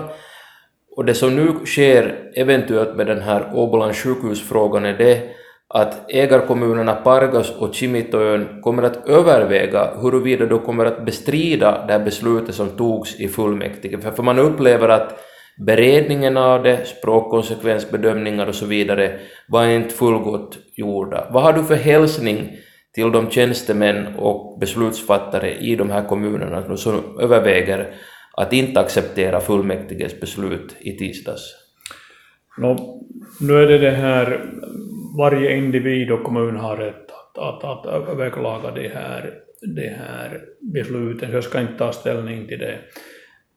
och 0.96 1.06
det 1.06 1.14
som 1.14 1.36
nu 1.36 1.66
sker 1.66 2.32
eventuellt 2.36 2.96
med 2.96 3.08
den 3.08 3.22
här 3.22 3.52
Åbolands 3.54 4.04
sjukhusfrågan 4.04 4.86
är 4.86 4.98
det 4.98 5.24
att 5.68 6.12
ägarkommunerna 6.12 6.96
Pargas 6.96 7.52
och 7.52 7.76
Kimitoön 7.76 8.62
kommer 8.62 8.84
att 8.84 9.10
överväga 9.10 9.90
huruvida 10.02 10.46
de 10.46 10.60
kommer 10.60 10.86
att 10.86 11.06
bestrida 11.06 11.86
det 11.88 11.94
här 11.94 12.06
beslutet 12.06 12.56
som 12.56 12.70
togs 12.70 13.20
i 13.20 13.28
fullmäktige. 13.28 13.98
För 14.16 14.24
man 14.24 14.40
upplever 14.40 14.90
att 14.90 15.20
beredningen 15.66 16.38
av 16.38 16.64
det, 16.64 16.88
språkkonsekvensbedömningar 16.88 18.48
och 18.48 18.56
så 18.56 18.66
vidare 18.66 19.20
var 19.48 19.66
inte 19.66 19.96
fullgott 19.96 20.58
gjorda. 20.76 21.28
Vad 21.32 21.44
har 21.44 21.54
du 21.54 21.64
för 21.64 21.76
hälsning 21.76 22.58
till 22.96 23.12
de 23.12 23.30
tjänstemän 23.30 24.16
och 24.16 24.60
beslutsfattare 24.60 25.54
i 25.54 25.76
de 25.76 25.90
här 25.90 26.04
kommunerna 26.04 26.78
som 26.78 27.20
överväger 27.20 27.94
att 28.38 28.54
inte 28.54 28.80
acceptera 28.80 29.40
fullmäktiges 29.40 30.20
beslut 30.20 30.76
i 30.80 30.98
tisdags? 30.98 31.42
No, 32.58 33.02
nu 33.42 33.54
är 33.54 33.68
det 33.68 33.78
det 33.78 33.92
här, 33.92 34.46
varje 35.18 35.58
individ 35.58 36.12
och 36.12 36.24
kommun 36.24 36.56
har 36.56 36.78
rätt 36.78 37.12
att, 37.36 37.64
att, 37.64 37.86
att 37.86 38.10
överklaga 38.10 38.72
det 38.72 38.88
här, 38.94 39.34
det 39.76 39.98
här 40.00 40.42
besluten, 40.74 41.30
så 41.30 41.36
jag 41.36 41.44
ska 41.44 41.62
inte 41.62 41.78
ta 41.78 41.92
ställning 41.92 42.48
till 42.48 42.60
det. 42.60 42.80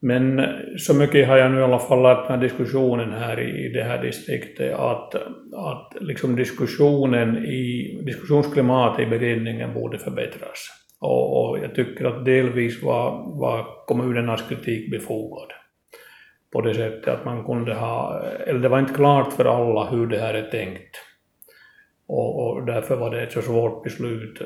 Men 0.01 0.43
så 0.79 0.95
mycket 0.95 1.29
har 1.29 1.37
jag 1.37 1.51
nu 1.51 1.59
i 1.59 1.63
alla 1.63 1.79
fall 1.79 2.03
lärt 2.03 2.29
mig 2.29 2.39
diskussionen 2.39 3.13
här 3.13 3.41
i 3.41 3.69
det 3.69 3.83
här 3.83 4.03
distriktet 4.03 4.75
att, 4.75 5.15
att 5.55 5.93
liksom 6.01 6.37
diskussionen 6.37 7.45
i, 7.45 8.01
diskussionsklimatet 8.07 9.07
i 9.07 9.11
beredningen 9.11 9.75
borde 9.75 9.99
förbättras. 9.99 10.69
Och, 11.01 11.51
och 11.51 11.59
jag 11.59 11.75
tycker 11.75 12.05
att 12.05 12.25
delvis 12.25 12.83
var, 12.83 13.11
var 13.41 13.87
kommunernas 13.87 14.49
kritik 14.49 14.91
befogad. 14.91 15.49
På 16.53 16.61
det 16.61 16.75
sättet 16.75 17.09
att 17.09 17.25
man 17.25 17.45
kunde 17.45 17.75
ha, 17.75 18.23
eller 18.47 18.61
det 18.61 18.69
var 18.69 18.79
inte 18.79 18.95
klart 18.95 19.33
för 19.33 19.45
alla 19.45 19.91
hur 19.91 20.07
det 20.07 20.19
här 20.19 20.35
är 20.35 20.51
tänkt. 20.51 20.97
Och, 22.07 22.47
och 22.47 22.67
därför 22.67 22.97
var 22.97 23.11
det 23.11 23.23
ett 23.23 23.33
så 23.33 23.43
svårt 23.43 23.85
beslut. 23.85 24.39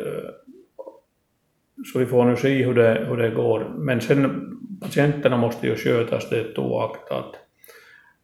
Så 1.93 1.99
vi 1.99 2.07
får 2.07 2.25
nu 2.25 2.37
se 2.37 2.65
hur 2.65 2.75
det, 2.75 3.07
hur 3.09 3.17
det 3.17 3.31
går. 3.31 3.75
Men 3.79 4.01
sen 4.01 4.49
patienterna 4.83 5.37
måste 5.37 5.67
ju 5.67 5.77
skötas 5.77 6.31
det 6.31 6.59
oaktat. 6.59 7.35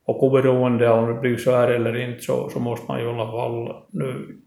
Och 0.04 0.22
oberoende 0.22 0.90
av 0.90 1.04
om 1.04 1.14
det 1.14 1.20
blir 1.20 1.36
så 1.36 1.50
här 1.50 1.68
eller 1.68 1.96
inte 1.96 2.22
så, 2.22 2.50
så 2.50 2.60
måste 2.60 2.86
man 2.88 3.00
ju 3.00 3.06
i 3.06 3.08
alla 3.08 3.30
fall 3.30 3.82
nu 3.90 4.38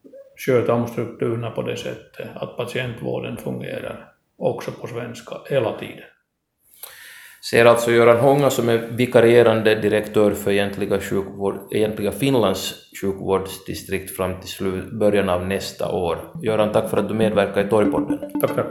sköta 0.45 0.73
om 0.73 0.87
strukturerna 0.87 1.51
på 1.51 1.61
det 1.61 1.77
sättet 1.77 2.27
att 2.35 2.57
patientvården 2.57 3.37
fungerar 3.37 4.11
också 4.37 4.71
på 4.71 4.87
svenska 4.87 5.35
hela 5.49 5.77
tiden. 5.77 6.03
Ser 7.49 7.65
alltså 7.65 7.91
Göran 7.91 8.17
Hånga 8.17 8.49
som 8.49 8.69
är 8.69 8.77
vikarierande 8.77 9.75
direktör 9.75 10.31
för 10.31 10.51
egentliga, 10.51 10.99
sjukvård, 10.99 11.55
egentliga 11.71 12.11
Finlands 12.11 12.73
sjukvårdsdistrikt 13.01 14.15
fram 14.15 14.39
till 14.39 14.83
början 14.91 15.29
av 15.29 15.47
nästa 15.47 15.91
år. 15.91 16.17
Göran, 16.43 16.71
tack 16.71 16.89
för 16.89 16.97
att 16.97 17.07
du 17.07 17.13
medverkar 17.13 17.65
i 17.65 17.69
Torgpodden. 17.69 18.19
Tack, 18.41 18.55
tack. 18.55 18.65